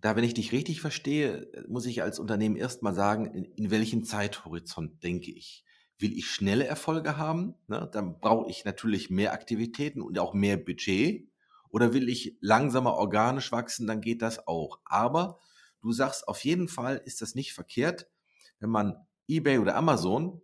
Da, 0.00 0.16
wenn 0.16 0.24
ich 0.24 0.34
dich 0.34 0.52
richtig 0.52 0.80
verstehe, 0.80 1.50
muss 1.68 1.84
ich 1.86 2.02
als 2.02 2.18
Unternehmen 2.18 2.56
erst 2.56 2.82
mal 2.82 2.94
sagen, 2.94 3.26
in 3.26 3.44
in 3.56 3.70
welchen 3.70 4.04
Zeithorizont 4.04 5.02
denke 5.02 5.30
ich? 5.30 5.64
Will 5.98 6.16
ich 6.16 6.30
schnelle 6.30 6.66
Erfolge 6.66 7.18
haben, 7.18 7.54
ne, 7.68 7.88
dann 7.92 8.18
brauche 8.20 8.48
ich 8.50 8.64
natürlich 8.64 9.10
mehr 9.10 9.34
Aktivitäten 9.34 10.00
und 10.00 10.18
auch 10.18 10.32
mehr 10.32 10.56
Budget. 10.56 11.28
Oder 11.68 11.92
will 11.92 12.08
ich 12.08 12.38
langsamer 12.40 12.94
organisch 12.94 13.52
wachsen, 13.52 13.86
dann 13.86 14.00
geht 14.00 14.22
das 14.22 14.46
auch. 14.48 14.80
Aber 14.84 15.38
du 15.82 15.92
sagst, 15.92 16.26
auf 16.26 16.42
jeden 16.44 16.68
Fall 16.68 17.00
ist 17.04 17.20
das 17.20 17.34
nicht 17.34 17.52
verkehrt, 17.52 18.08
wenn 18.58 18.70
man 18.70 18.96
eBay 19.28 19.58
oder 19.58 19.76
Amazon 19.76 20.40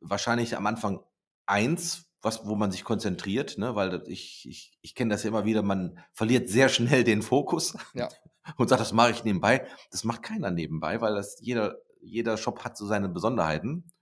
wahrscheinlich 0.00 0.56
am 0.56 0.66
Anfang 0.66 1.00
eins, 1.46 2.07
was 2.22 2.46
wo 2.46 2.56
man 2.56 2.72
sich 2.72 2.84
konzentriert, 2.84 3.58
ne, 3.58 3.74
weil 3.76 4.02
ich 4.08 4.46
ich 4.48 4.78
ich 4.82 4.94
kenne 4.94 5.10
das 5.14 5.22
ja 5.24 5.28
immer 5.30 5.44
wieder, 5.44 5.62
man 5.62 5.98
verliert 6.12 6.48
sehr 6.48 6.68
schnell 6.68 7.04
den 7.04 7.22
Fokus 7.22 7.76
Ja. 7.92 8.18
und 8.56 8.68
sagt: 8.68 8.80
„Das 8.80 8.92
mache 8.92 9.10
ich 9.12 9.24
nebenbei.“ 9.24 9.66
Das 9.90 10.04
macht 10.04 10.22
keiner 10.22 10.50
nebenbei, 10.50 11.00
weil 11.00 11.14
das 11.14 11.38
jeder 11.40 11.76
jeder 12.02 12.36
Shop 12.36 12.64
hat 12.64 12.76
so 12.76 12.86
seine 12.86 13.08
Besonderheiten 13.08 13.92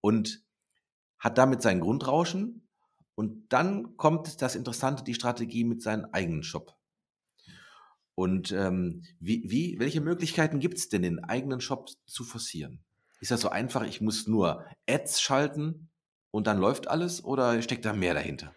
und 0.00 0.42
hat 1.18 1.38
damit 1.38 1.62
sein 1.62 1.80
Grundrauschen. 1.80 2.68
Und 3.16 3.52
dann 3.52 3.96
kommt 3.96 4.42
das 4.42 4.56
Interessante, 4.56 5.04
die 5.04 5.14
Strategie 5.14 5.64
mit 5.64 5.82
seinem 5.82 6.06
eigenen 6.12 6.42
Shop. 6.44 6.76
Und, 8.14 8.52
ähm, 8.52 9.02
wie 9.18 9.42
wie 9.50 9.76
welche 9.80 10.00
Möglichkeiten 10.00 10.60
gibt's 10.60 10.88
denn, 10.88 11.02
den 11.02 11.24
eigenen 11.24 11.60
Shop 11.60 11.88
zu 12.06 12.24
forcieren? 12.24 12.84
Ist 13.20 13.30
das 13.32 13.40
so 13.40 13.48
einfach, 13.48 13.82
ich 13.84 14.00
muss 14.00 14.26
nur 14.28 14.64
Ads 14.88 15.20
schalten 15.20 15.90
und 16.34 16.48
dann 16.48 16.58
läuft 16.58 16.88
alles 16.88 17.24
oder 17.24 17.62
steckt 17.62 17.84
da 17.84 17.92
mehr 17.92 18.12
dahinter? 18.12 18.56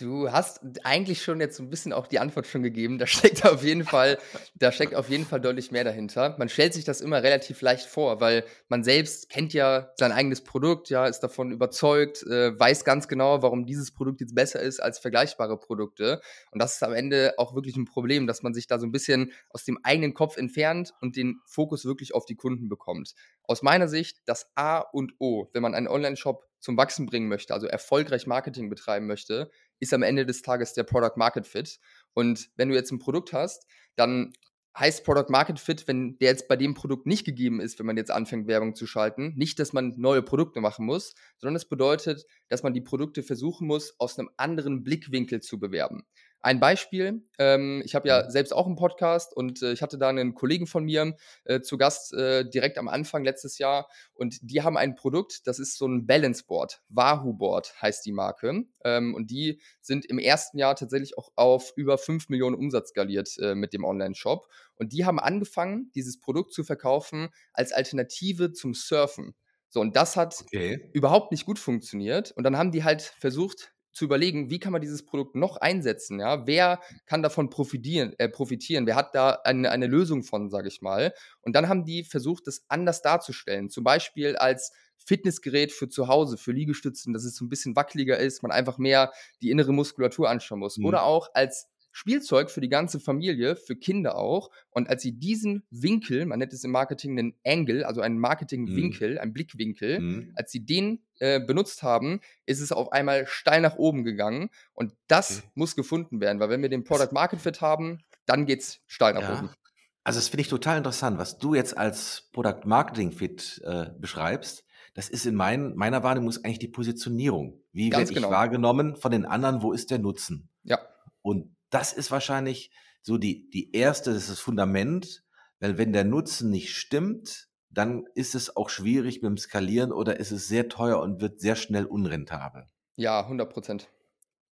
Du 0.00 0.32
hast 0.32 0.60
eigentlich 0.84 1.22
schon 1.22 1.38
jetzt 1.40 1.56
so 1.58 1.62
'n 1.62 1.68
bisschen 1.68 1.92
auch 1.92 2.06
die 2.06 2.18
Antwort 2.18 2.46
schon 2.46 2.62
gegeben. 2.62 2.96
Da 2.98 3.06
steckt 3.06 3.44
auf 3.44 3.62
jeden 3.62 3.84
Fall 3.84 4.16
da 4.54 4.72
steckt 4.72 4.94
auf 4.94 5.10
jeden 5.10 5.26
Fall 5.26 5.38
deutlich 5.40 5.70
mehr 5.70 5.84
dahinter. 5.84 6.34
Man 6.38 6.48
stellt 6.48 6.72
sich 6.72 6.84
das 6.86 7.02
immer 7.02 7.22
relativ 7.22 7.60
leicht 7.60 7.84
vor, 7.86 8.18
weil 8.18 8.44
man 8.68 8.84
selbst 8.84 9.28
kennt 9.28 9.52
ja 9.52 9.90
sein 9.98 10.10
eigenes 10.12 10.42
Produkt, 10.44 10.88
ja, 10.88 11.04
ist 11.06 11.20
davon 11.20 11.52
überzeugt, 11.52 12.22
äh, 12.22 12.58
weiß 12.58 12.84
ganz 12.86 13.06
genau, 13.06 13.42
warum 13.42 13.66
dieses 13.66 13.90
Produkt 13.92 14.22
jetzt 14.22 14.34
besser 14.34 14.60
ist 14.60 14.80
als 14.82 14.98
vergleichbare 14.98 15.58
Produkte. 15.58 16.22
Und 16.52 16.62
das 16.62 16.74
ist 16.76 16.82
am 16.82 16.94
Ende 16.94 17.34
auch 17.36 17.54
wirklich 17.54 17.76
'n 17.76 17.84
Problem, 17.84 18.26
dass 18.26 18.42
man 18.42 18.54
sich 18.54 18.66
da 18.66 18.78
so 18.78 18.86
'n 18.86 18.92
bisschen 18.92 19.32
aus 19.50 19.64
dem 19.64 19.78
eigenen 19.82 20.14
Kopf 20.14 20.38
entfernt 20.38 20.94
und 21.02 21.16
den 21.16 21.38
Fokus 21.44 21.84
wirklich 21.84 22.14
auf 22.14 22.24
die 22.24 22.36
Kunden 22.36 22.70
bekommt. 22.70 23.12
Aus 23.42 23.60
meiner 23.62 23.88
Sicht 23.88 24.20
das 24.24 24.46
A 24.54 24.78
und 24.78 25.12
O, 25.18 25.48
wenn 25.52 25.60
man 25.62 25.74
einen 25.74 25.88
Onlineshop 25.88 26.46
zum 26.60 26.76
Wachsen 26.76 27.06
bringen 27.06 27.28
möchte, 27.28 27.52
also 27.52 27.66
erfolgreich 27.66 28.26
Marketing 28.26 28.70
betreiben 28.70 29.06
möchte, 29.06 29.50
ist 29.82 29.94
am 29.94 30.02
Ende 30.04 30.26
des 30.26 30.42
Tages 30.42 30.74
der 30.74 30.84
Product 30.84 31.16
Market 31.16 31.46
Fit. 31.46 31.80
Und 32.14 32.50
wenn 32.56 32.70
du 32.70 32.76
jetzt 32.76 32.92
'n 32.92 33.00
Produkt 33.00 33.32
hast, 33.34 33.66
dann 33.96 34.32
heißt 34.78 35.04
Product 35.04 35.26
Market 35.30 35.58
Fit, 35.60 35.86
wenn 35.88 36.18
der 36.18 36.30
jetzt 36.30 36.48
bei 36.48 36.56
dem 36.56 36.74
Produkt 36.74 37.06
nicht 37.06 37.24
gegeben 37.26 37.60
ist, 37.60 37.78
wenn 37.78 37.86
man 37.86 37.96
jetzt 37.98 38.10
anfängt, 38.12 38.46
Werbung 38.48 38.74
zu 38.74 38.86
schalten, 38.86 39.34
nicht, 39.36 39.58
dass 39.58 39.74
man 39.74 39.94
neue 39.98 40.22
Produkte 40.22 40.60
machen 40.62 40.86
muss, 40.86 41.14
sondern 41.38 41.56
es 41.56 41.66
bedeutet, 41.68 42.24
dass 42.48 42.62
man 42.62 42.74
die 42.74 42.80
Produkte 42.82 43.22
versuchen 43.22 43.66
muss, 43.66 43.94
aus 43.98 44.16
'nem 44.18 44.30
anderen 44.38 44.84
Blickwinkel 44.84 45.40
zu 45.42 45.58
bewerben. 45.60 46.04
Ein 46.44 46.58
Beispiel, 46.58 47.22
ähm, 47.38 47.82
ich 47.84 47.94
habe 47.94 48.08
ja 48.08 48.28
Mhm. 48.28 48.28
selbst 48.28 48.52
auch 48.52 48.66
einen 48.66 48.74
Podcast 48.74 49.32
und 49.36 49.62
äh, 49.62 49.72
ich 49.72 49.80
hatte 49.80 49.96
da 49.96 50.08
einen 50.08 50.34
Kollegen 50.34 50.66
von 50.66 50.84
mir 50.84 51.16
äh, 51.44 51.60
zu 51.60 51.78
Gast 51.78 52.12
äh, 52.14 52.44
direkt 52.48 52.78
am 52.78 52.88
Anfang 52.88 53.22
letztes 53.22 53.58
Jahr 53.58 53.88
und 54.12 54.38
die 54.42 54.60
haben 54.62 54.76
ein 54.76 54.96
Produkt, 54.96 55.46
das 55.46 55.60
ist 55.60 55.78
so 55.78 55.86
ein 55.86 56.04
Balance 56.06 56.44
Board, 56.44 56.82
Wahoo 56.88 57.32
Board 57.32 57.80
heißt 57.80 58.04
die 58.04 58.12
Marke 58.12 58.64
ähm, 58.84 59.14
und 59.14 59.30
die 59.30 59.60
sind 59.80 60.04
im 60.06 60.18
ersten 60.18 60.58
Jahr 60.58 60.74
tatsächlich 60.74 61.16
auch 61.16 61.30
auf 61.36 61.72
über 61.76 61.96
5 61.96 62.28
Millionen 62.28 62.56
Umsatz 62.56 62.88
skaliert 62.90 63.36
äh, 63.38 63.54
mit 63.54 63.72
dem 63.72 63.84
Online-Shop 63.84 64.48
und 64.74 64.92
die 64.92 65.04
haben 65.04 65.20
angefangen, 65.20 65.90
dieses 65.94 66.18
Produkt 66.18 66.52
zu 66.52 66.64
verkaufen 66.64 67.28
als 67.52 67.72
Alternative 67.72 68.52
zum 68.52 68.74
Surfen. 68.74 69.34
So, 69.68 69.80
und 69.80 69.96
das 69.96 70.16
hat 70.16 70.42
Okay. 70.42 70.92
überhaupt 70.92 71.32
nicht 71.32 71.46
gut 71.46 71.58
funktioniert. 71.58 72.32
Und 72.32 72.44
dann 72.44 72.58
haben 72.58 72.72
die 72.72 72.84
halt 72.84 73.02
versucht 73.02 73.72
zu 73.92 74.04
überlegen, 74.04 74.50
wie 74.50 74.58
kann 74.58 74.72
man 74.72 74.80
dieses 74.80 75.04
Produkt 75.04 75.34
noch 75.34 75.56
einsetzen, 75.58 76.18
ja? 76.18 76.46
Wer 76.46 76.80
kann 77.06 77.22
davon 77.22 77.50
profitieren, 77.50 78.14
äh, 78.18 78.28
profitieren? 78.28 78.86
Wer 78.86 78.96
hat 78.96 79.14
da 79.14 79.40
eine, 79.44 79.70
eine 79.70 79.86
Lösung 79.86 80.22
von, 80.22 80.50
sage 80.50 80.68
ich 80.68 80.80
mal? 80.80 81.12
Und 81.42 81.54
dann 81.54 81.68
haben 81.68 81.84
die 81.84 82.04
versucht, 82.04 82.46
das 82.46 82.64
anders 82.68 83.02
darzustellen. 83.02 83.68
Zum 83.70 83.84
Beispiel 83.84 84.36
als 84.36 84.72
Fitnessgerät 84.96 85.72
für 85.72 85.88
zu 85.88 86.08
Hause, 86.08 86.36
für 86.36 86.52
Liegestützen, 86.52 87.12
dass 87.12 87.24
es 87.24 87.36
so 87.36 87.44
ein 87.44 87.48
bisschen 87.48 87.76
wackeliger 87.76 88.18
ist, 88.18 88.42
man 88.42 88.52
einfach 88.52 88.78
mehr 88.78 89.12
die 89.42 89.50
innere 89.50 89.72
Muskulatur 89.72 90.30
anschauen 90.30 90.60
muss. 90.60 90.78
Mhm. 90.78 90.86
Oder 90.86 91.02
auch 91.04 91.28
als 91.34 91.68
Spielzeug 91.94 92.50
für 92.50 92.62
die 92.62 92.70
ganze 92.70 93.00
Familie, 93.00 93.54
für 93.54 93.76
Kinder 93.76 94.16
auch. 94.16 94.50
Und 94.70 94.88
als 94.88 95.02
sie 95.02 95.12
diesen 95.12 95.64
Winkel, 95.70 96.24
man 96.24 96.38
nennt 96.38 96.54
es 96.54 96.64
im 96.64 96.70
Marketing 96.70 97.18
einen 97.18 97.34
Angle, 97.44 97.86
also 97.86 98.00
einen 98.00 98.18
Marketingwinkel, 98.18 99.18
einen 99.18 99.34
Blickwinkel, 99.34 100.00
Mhm. 100.00 100.32
als 100.34 100.50
sie 100.52 100.64
den 100.64 101.02
äh, 101.22 101.38
benutzt 101.38 101.84
haben, 101.84 102.20
ist 102.46 102.60
es 102.60 102.72
auf 102.72 102.90
einmal 102.90 103.28
steil 103.28 103.60
nach 103.60 103.76
oben 103.76 104.02
gegangen. 104.02 104.50
Und 104.74 104.92
das 105.06 105.38
Okay. 105.38 105.50
muss 105.54 105.76
gefunden 105.76 106.20
werden, 106.20 106.40
weil 106.40 106.50
wenn 106.50 106.62
wir 106.62 106.68
den 106.68 106.82
Product 106.82 107.12
Market 107.12 107.40
Fit 107.40 107.60
haben, 107.60 108.00
dann 108.26 108.44
geht's 108.44 108.80
steil 108.88 109.14
nach 109.14 109.22
oben. 109.38 109.46
Ja. 109.46 109.54
Also 110.02 110.18
das 110.18 110.28
finde 110.28 110.40
ich 110.42 110.48
total 110.48 110.78
interessant, 110.78 111.18
was 111.18 111.38
du 111.38 111.54
jetzt 111.54 111.78
als 111.78 112.28
Product 112.32 112.62
Marketing 112.64 113.12
Fit 113.12 113.60
äh, 113.64 113.90
beschreibst. 114.00 114.64
Das 114.94 115.08
ist 115.08 115.24
in 115.24 115.36
mein, 115.36 115.76
meiner 115.76 116.02
Wahrnehmung 116.02 116.34
eigentlich 116.42 116.58
die 116.58 116.66
Positionierung. 116.66 117.62
Wie 117.72 117.88
Ganz 117.88 118.00
werde 118.00 118.10
ich 118.10 118.16
genau. 118.16 118.30
wahrgenommen 118.30 118.96
von 118.96 119.12
den 119.12 119.24
anderen? 119.24 119.62
Wo 119.62 119.72
ist 119.72 119.92
der 119.92 120.00
Nutzen? 120.00 120.48
Ja, 120.64 120.80
Und 121.22 121.54
das 121.70 121.92
ist 121.92 122.10
wahrscheinlich 122.10 122.72
so 123.00 123.16
die, 123.16 123.48
die 123.50 123.70
erste, 123.72 124.12
das 124.12 124.24
ist 124.24 124.30
das 124.30 124.40
Fundament, 124.40 125.22
weil 125.60 125.78
wenn 125.78 125.92
der 125.92 126.04
Nutzen 126.04 126.50
nicht 126.50 126.74
stimmt, 126.74 127.48
dann 127.72 128.04
ist 128.14 128.34
es 128.34 128.56
auch 128.56 128.68
schwierig 128.68 129.20
dem 129.20 129.36
Skalieren 129.38 129.92
oder 129.92 130.20
ist 130.20 130.30
es 130.30 130.46
sehr 130.48 130.68
teuer 130.68 131.00
und 131.00 131.20
wird 131.20 131.40
sehr 131.40 131.56
schnell 131.56 131.86
unrentabel. 131.86 132.66
ja, 132.96 133.20
100 133.20 133.50
Prozent. 133.52 133.88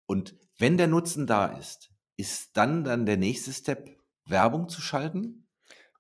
Und 0.06 0.36
wenn 0.58 0.78
der 0.78 0.88
Nutzen 0.88 1.28
da 1.28 1.48
ist, 1.48 1.92
ist 2.18 2.58
dann 2.58 2.84
dann 2.84 3.06
der 3.06 3.18
nächste 3.18 3.54
Step, 3.54 3.90
Werbung 4.26 4.70
zu 4.70 4.82
schalten? 4.82 5.48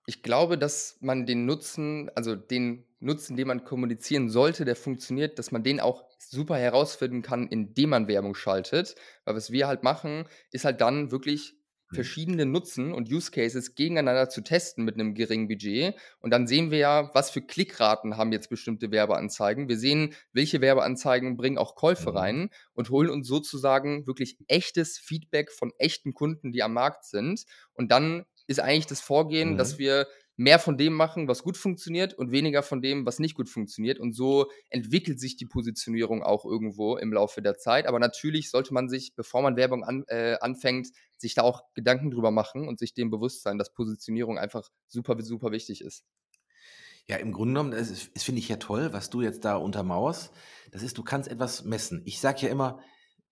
Ich 0.05 0.23
glaube, 0.23 0.57
dass 0.57 0.97
man 1.01 1.25
den 1.25 1.45
Nutzen, 1.45 2.09
also 2.15 2.35
den 2.35 2.85
Nutzen, 2.99 3.37
den 3.37 3.47
man 3.47 3.63
kommunizieren 3.63 4.29
sollte, 4.29 4.65
der 4.65 4.75
funktioniert, 4.75 5.37
dass 5.37 5.51
man 5.51 5.63
den 5.63 5.79
auch 5.79 6.03
super 6.17 6.57
herausfinden 6.57 7.21
kann, 7.21 7.47
indem 7.47 7.91
man 7.91 8.07
Werbung 8.07 8.35
schaltet. 8.35 8.95
Weil 9.25 9.35
was 9.35 9.51
wir 9.51 9.67
halt 9.67 9.83
machen, 9.83 10.27
ist 10.51 10.65
halt 10.65 10.81
dann 10.81 11.11
wirklich. 11.11 11.58
Verschiedene 11.91 12.45
Nutzen 12.45 12.93
und 12.93 13.11
Use 13.11 13.31
Cases 13.31 13.75
gegeneinander 13.75 14.29
zu 14.29 14.41
testen 14.41 14.83
mit 14.85 14.95
einem 14.95 15.13
geringen 15.15 15.47
Budget. 15.47 15.95
Und 16.19 16.31
dann 16.31 16.47
sehen 16.47 16.71
wir 16.71 16.77
ja, 16.77 17.11
was 17.13 17.31
für 17.31 17.41
Klickraten 17.41 18.17
haben 18.17 18.31
jetzt 18.31 18.49
bestimmte 18.49 18.91
Werbeanzeigen. 18.91 19.67
Wir 19.69 19.77
sehen, 19.77 20.13
welche 20.31 20.61
Werbeanzeigen 20.61 21.35
bringen 21.37 21.57
auch 21.57 21.75
Käufe 21.75 22.11
Mhm. 22.11 22.17
rein 22.17 22.49
und 22.73 22.89
holen 22.89 23.09
uns 23.09 23.27
sozusagen 23.27 24.05
wirklich 24.07 24.37
echtes 24.47 24.97
Feedback 24.97 25.51
von 25.51 25.71
echten 25.77 26.13
Kunden, 26.13 26.51
die 26.51 26.63
am 26.63 26.73
Markt 26.73 27.05
sind. 27.05 27.45
Und 27.73 27.91
dann 27.91 28.25
ist 28.47 28.59
eigentlich 28.59 28.87
das 28.87 29.01
Vorgehen, 29.01 29.57
dass 29.57 29.73
Mhm. 29.73 29.79
wir 29.79 30.07
mehr 30.39 30.57
von 30.57 30.77
dem 30.77 30.93
machen, 30.93 31.27
was 31.27 31.43
gut 31.43 31.57
funktioniert 31.57 32.13
und 32.13 32.31
weniger 32.31 32.63
von 32.63 32.81
dem, 32.81 33.05
was 33.05 33.19
nicht 33.19 33.35
gut 33.35 33.49
funktioniert. 33.49 33.99
Und 33.99 34.13
so 34.13 34.49
entwickelt 34.69 35.19
sich 35.19 35.35
die 35.35 35.45
Positionierung 35.45 36.23
auch 36.23 36.45
irgendwo 36.45 36.95
im 36.95 37.11
Laufe 37.11 37.41
der 37.41 37.57
Zeit. 37.57 37.85
Aber 37.85 37.99
natürlich 37.99 38.49
sollte 38.49 38.73
man 38.73 38.87
sich, 38.87 39.13
bevor 39.15 39.41
man 39.41 39.57
Werbung 39.57 39.83
an, 39.83 40.05
äh, 40.07 40.37
anfängt, 40.39 40.87
sich 41.17 41.33
da 41.33 41.41
auch 41.41 41.63
Gedanken 41.73 42.09
drüber 42.09 42.31
machen 42.31 42.69
und 42.69 42.79
sich 42.79 42.93
dem 42.93 43.09
bewusst 43.11 43.43
sein, 43.43 43.57
dass 43.57 43.73
Positionierung 43.73 44.39
einfach 44.39 44.69
super, 44.87 45.21
super 45.21 45.51
wichtig 45.51 45.81
ist. 45.81 46.05
Ja, 47.05 47.17
im 47.17 47.33
Grunde 47.33 47.55
genommen, 47.55 47.71
das, 47.71 48.09
das 48.13 48.23
finde 48.23 48.39
ich 48.39 48.47
ja 48.47 48.55
toll, 48.55 48.93
was 48.93 49.09
du 49.09 49.21
jetzt 49.21 49.43
da 49.43 49.57
untermauerst. 49.57 50.31
Das 50.71 50.83
ist, 50.83 50.97
du 50.97 51.03
kannst 51.03 51.29
etwas 51.29 51.65
messen. 51.65 52.01
Ich 52.05 52.21
sage 52.21 52.43
ja 52.43 52.49
immer, 52.49 52.79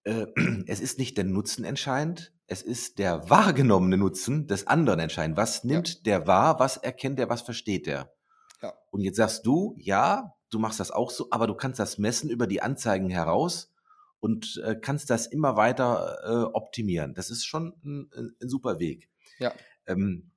äh, 0.03 0.25
es 0.67 0.81
ist 0.81 0.99
nicht 0.99 1.17
der 1.17 1.23
Nutzen 1.23 1.63
entscheidend, 1.63 2.33
es 2.47 2.61
ist 2.61 2.97
der 2.97 3.29
wahrgenommene 3.29 3.97
Nutzen 3.97 4.47
des 4.47 4.67
anderen 4.67 4.99
entscheidend. 4.99 5.37
Was 5.37 5.63
nimmt 5.63 6.05
der 6.05 6.27
wahr, 6.27 6.59
was 6.59 6.77
erkennt 6.77 7.19
er, 7.19 7.29
was 7.29 7.41
versteht 7.41 7.85
der? 7.87 8.13
Ja. 8.61 8.73
Und 8.89 9.01
jetzt 9.01 9.17
sagst 9.17 9.45
du, 9.45 9.75
ja, 9.77 10.33
du 10.49 10.59
machst 10.59 10.79
das 10.79 10.91
auch 10.91 11.11
so, 11.11 11.27
aber 11.29 11.45
du 11.45 11.55
kannst 11.55 11.79
das 11.79 11.97
messen 11.97 12.29
über 12.29 12.47
die 12.47 12.61
Anzeigen 12.61 13.09
heraus 13.09 13.73
und 14.19 14.61
äh, 14.65 14.75
kannst 14.75 15.09
das 15.09 15.27
immer 15.27 15.57
weiter 15.57 16.17
äh, 16.23 16.55
optimieren. 16.55 17.13
Das 17.13 17.29
ist 17.29 17.45
schon 17.45 17.73
ein, 17.83 18.09
ein, 18.15 18.35
ein 18.41 18.49
super 18.49 18.79
Weg. 18.79 19.09
Ja. 19.39 19.53
Ähm, 19.85 20.31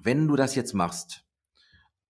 wenn 0.00 0.28
du 0.28 0.36
das 0.36 0.54
jetzt 0.54 0.72
machst, 0.72 1.23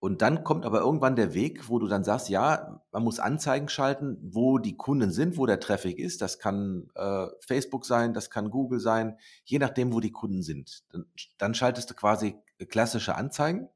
und 0.05 0.21
dann 0.21 0.45
kommt 0.45 0.67
aber 0.67 0.81
irgendwann 0.81 1.17
der 1.17 1.33
Weg, 1.33 1.71
wo 1.71 1.79
du 1.79 1.87
dann 1.87 2.05
sagst, 2.05 2.29
ja, 2.29 2.79
man 2.93 3.03
muss 3.03 3.21
Anzeigen 3.21 3.71
schalten, 3.71 4.19
wo 4.21 4.59
die 4.59 4.77
Kunden 4.77 5.11
sind, 5.11 5.39
wo 5.39 5.47
der 5.47 5.61
Traffic 5.61 5.99
ist. 5.99 6.21
Das 6.21 6.39
kann 6.39 6.91
äh, 6.95 7.29
Facebook 7.41 7.87
sein, 7.87 8.13
das 8.13 8.29
kann 8.29 8.51
Google 8.51 8.81
sein, 8.81 9.17
je 9.47 9.59
nachdem, 9.59 9.95
wo 9.95 10.01
die 10.01 10.13
Kunden 10.13 10.43
sind. 10.43 10.85
Dann, 10.91 11.07
dann 11.39 11.55
schaltest 11.55 11.89
du 11.89 11.95
quasi 11.95 12.37
klassische 12.69 13.15
Anzeigen. 13.15 13.71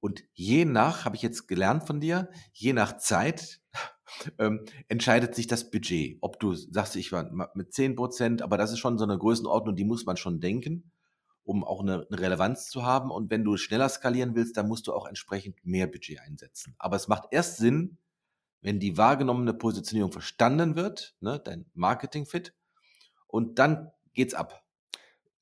Und 0.00 0.24
je 0.32 0.64
nach, 0.64 1.04
habe 1.04 1.14
ich 1.14 1.22
jetzt 1.22 1.46
gelernt 1.46 1.86
von 1.86 2.00
dir, 2.00 2.28
je 2.52 2.72
nach 2.72 2.96
Zeit 2.96 3.60
ähm, 4.40 4.64
entscheidet 4.88 5.36
sich 5.36 5.46
das 5.46 5.70
Budget. 5.70 6.18
Ob 6.20 6.40
du 6.40 6.52
sagst, 6.54 6.96
ich 6.96 7.12
war 7.12 7.30
mit 7.54 7.72
10 7.72 7.94
Prozent, 7.94 8.42
aber 8.42 8.58
das 8.58 8.72
ist 8.72 8.80
schon 8.80 8.98
so 8.98 9.04
eine 9.04 9.18
Größenordnung, 9.18 9.76
die 9.76 9.84
muss 9.84 10.04
man 10.04 10.16
schon 10.16 10.40
denken 10.40 10.90
um 11.44 11.64
auch 11.64 11.80
eine, 11.80 12.06
eine, 12.08 12.20
Relevanz 12.20 12.68
zu 12.68 12.84
haben. 12.84 13.10
Und 13.10 13.30
wenn 13.30 13.44
du 13.44 13.56
schneller 13.56 13.88
skalieren 13.88 14.34
willst, 14.34 14.56
dann 14.56 14.68
musst 14.68 14.86
du 14.86 14.92
auch 14.92 15.06
entsprechend 15.06 15.64
mehr 15.64 15.86
Budget 15.86 16.20
einsetzen. 16.20 16.74
Aber 16.78 16.96
es 16.96 17.08
macht 17.08 17.24
erst 17.30 17.56
Sinn, 17.56 17.98
wenn 18.60 18.78
die 18.78 18.96
wahrgenommene 18.96 19.54
Positionierung 19.54 20.12
verstanden 20.12 20.76
wird, 20.76 21.16
ne, 21.20 21.40
dein 21.44 21.66
Marketing-Fit, 21.74 22.54
und 23.26 23.58
dann 23.58 23.90
geht's 24.14 24.34
ab. 24.34 24.62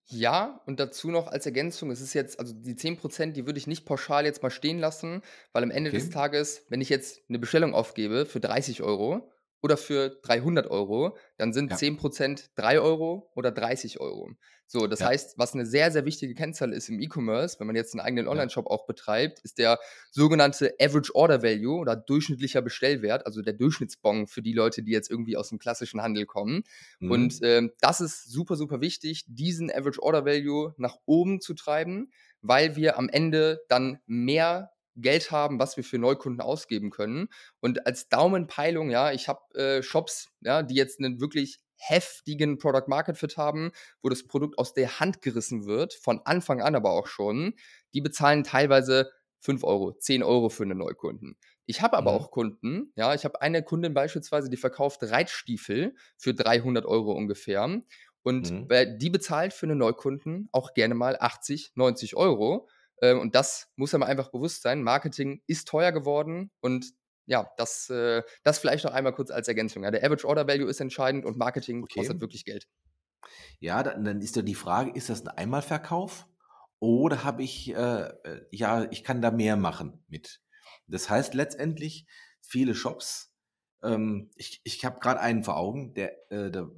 Ja, 0.07 0.61
und 0.67 0.81
dazu 0.81 1.11
noch 1.11 1.29
als 1.29 1.47
Ergänzung, 1.47 1.91
es 1.91 2.01
ist 2.01 2.15
jetzt, 2.15 2.41
also 2.41 2.53
die 2.53 2.75
10%, 2.75 3.33
die 3.33 3.47
würde 3.47 3.59
ich 3.59 3.69
nicht 3.69 3.85
pauschal 3.85 4.25
jetzt 4.25 4.43
mal 4.43 4.51
stehen 4.51 4.79
lassen, 4.79 5.23
weil 5.53 5.63
am 5.63 5.71
Ende 5.71 5.91
okay. 5.91 5.99
des 5.99 6.11
Tages, 6.11 6.67
wenn 6.69 6.81
ich 6.81 6.89
jetzt 6.89 7.23
eine 7.29 7.39
Bestellung 7.39 7.75
aufgebe 7.75 8.27
für 8.27 8.41
30 8.41 8.83
Euro 8.83 9.31
oder 9.63 9.77
für 9.77 10.11
300 10.23 10.67
Euro, 10.69 11.17
dann 11.37 11.53
sind 11.53 11.71
ja. 11.71 11.77
10% 11.77 12.51
3 12.57 12.81
Euro 12.81 13.31
oder 13.35 13.51
30 13.51 14.01
Euro. 14.01 14.31
So, 14.67 14.87
das 14.87 15.01
ja. 15.01 15.09
heißt, 15.09 15.37
was 15.37 15.53
eine 15.53 15.67
sehr, 15.67 15.91
sehr 15.91 16.05
wichtige 16.05 16.33
Kennzahl 16.35 16.73
ist 16.73 16.89
im 16.89 17.01
E-Commerce, 17.01 17.59
wenn 17.59 17.67
man 17.67 17.75
jetzt 17.75 17.93
einen 17.93 18.01
eigenen 18.01 18.29
Online-Shop 18.29 18.69
auch 18.69 18.87
betreibt, 18.87 19.41
ist 19.41 19.59
der 19.59 19.81
sogenannte 20.13 20.75
Average 20.81 21.13
Order 21.15 21.43
Value 21.43 21.81
oder 21.81 21.97
durchschnittlicher 21.97 22.63
Bestellwert, 22.63 23.27
also 23.27 23.43
der 23.43 23.55
Durchschnittsbon 23.55 24.29
für 24.29 24.43
die 24.43 24.53
Leute, 24.53 24.85
die 24.85 24.93
jetzt 24.93 25.11
irgendwie 25.11 25.37
aus 25.37 25.49
dem 25.49 25.59
klassischen 25.59 26.01
Handel 26.01 26.25
kommen. 26.25 26.63
Mhm. 27.01 27.11
Und 27.11 27.39
ähm, 27.43 27.73
das 27.81 28.01
ist 28.01 28.31
super, 28.31 28.55
super 28.55 28.81
wichtig, 28.81 29.25
diesen 29.27 29.73
Average 29.73 30.01
Order 30.01 30.25
Value 30.25 30.73
nach 30.77 30.99
oben 31.05 31.41
zu 31.41 31.55
treiben, 31.55 32.13
weil 32.41 32.77
wir 32.77 32.97
am 32.97 33.09
Ende 33.09 33.63
dann 33.69 33.99
mehr 34.07 34.71
Geld 34.97 35.31
haben, 35.31 35.59
was 35.59 35.77
wir 35.77 35.85
für 35.85 35.99
Neukunden 35.99 36.41
ausgeben 36.41 36.91
können. 36.91 37.29
Und 37.61 37.87
als 37.87 38.09
Daumenpeilung, 38.09 38.91
ja, 38.91 39.13
ich 39.13 39.29
habe 39.29 39.41
äh, 39.55 39.83
Shops, 39.83 40.29
ja, 40.41 40.63
die 40.63 40.75
jetzt 40.75 40.99
einen 40.99 41.21
wirklich 41.21 41.61
heftigen 41.77 42.59
Product 42.59 42.89
Market 42.89 43.17
Fit 43.17 43.37
haben, 43.37 43.73
wo 44.03 44.09
das 44.09 44.27
Produkt 44.27 44.59
aus 44.59 44.75
der 44.75 45.01
Hand 45.01 45.23
gerissen 45.23 45.65
wird, 45.65 45.95
von 45.95 46.21
Anfang 46.25 46.61
an 46.61 46.75
aber 46.75 46.91
auch 46.91 47.07
schon, 47.07 47.55
die 47.95 48.01
bezahlen 48.01 48.45
teilweise 48.45 49.11
5 49.41 49.65
Euro, 49.65 49.93
10 49.93 50.23
Euro 50.23 50.51
für 50.51 50.65
einen 50.65 50.79
Neukunden. 50.79 51.39
Ich 51.65 51.81
habe 51.83 51.97
aber 51.97 52.13
mhm. 52.13 52.17
auch 52.19 52.31
Kunden, 52.31 52.93
ja, 52.97 53.15
ich 53.15 53.25
habe 53.25 53.41
eine 53.41 53.63
Kundin 53.63 53.95
beispielsweise, 53.95 54.51
die 54.51 54.57
verkauft 54.57 55.03
Reitstiefel 55.03 55.95
für 56.19 56.35
300 56.35 56.85
Euro 56.85 57.13
ungefähr 57.13 57.83
und 58.23 58.51
mhm. 58.51 58.69
die 58.99 59.11
bezahlt 59.11 59.55
für 59.55 59.67
einen 59.67 59.79
Neukunden 59.79 60.49
auch 60.53 60.75
gerne 60.75 60.95
mal 60.95 61.17
80, 61.19 61.73
90 61.75 62.17
Euro. 62.17 62.69
Ähm, 63.01 63.19
Und 63.19 63.35
das 63.35 63.69
muss 63.77 63.95
einem 63.95 64.03
einfach 64.03 64.31
bewusst 64.31 64.63
sein. 64.63 64.83
Marketing 64.83 65.43
ist 65.47 65.69
teuer 65.69 65.93
geworden 65.93 66.51
und 66.61 66.93
ja, 67.27 67.49
das, 67.57 67.89
äh, 67.91 68.23
das 68.43 68.59
vielleicht 68.59 68.85
noch 68.85 68.93
einmal 68.93 69.13
kurz 69.13 69.31
als 69.31 69.47
Ergänzung. 69.47 69.85
Ja, 69.85 69.91
der 69.91 70.05
Average 70.05 70.27
Order 70.27 70.49
Value 70.49 70.69
ist 70.69 70.81
entscheidend 70.81 71.25
und 71.25 71.39
Marketing 71.39 71.85
okay. 71.85 72.01
kostet 72.01 72.21
wirklich 72.21 72.45
Geld. 72.45 72.67
Ja, 73.61 73.83
dann, 73.83 74.05
dann 74.05 74.21
ist 74.21 74.37
ja 74.37 74.43
die 74.43 74.55
Frage, 74.55 74.91
ist 74.93 75.11
das 75.11 75.23
ein 75.23 75.29
Einmalverkauf 75.29 76.27
oder 76.81 77.23
habe 77.23 77.43
ich, 77.43 77.75
äh, 77.75 78.11
ja, 78.51 78.91
ich 78.91 79.05
kann 79.05 79.23
da 79.23 79.31
mehr 79.31 79.57
machen 79.57 80.03
mit. 80.09 80.41
Das 80.87 81.09
heißt 81.09 81.35
letztendlich, 81.35 82.07
viele 82.41 82.75
Shops, 82.75 83.33
ähm, 83.83 84.31
ich, 84.35 84.61
ich 84.65 84.85
habe 84.85 84.99
gerade 84.99 85.21
einen 85.21 85.45
vor 85.45 85.57
Augen, 85.57 85.95
der, 85.95 86.33
äh, 86.33 86.51
der, 86.51 86.69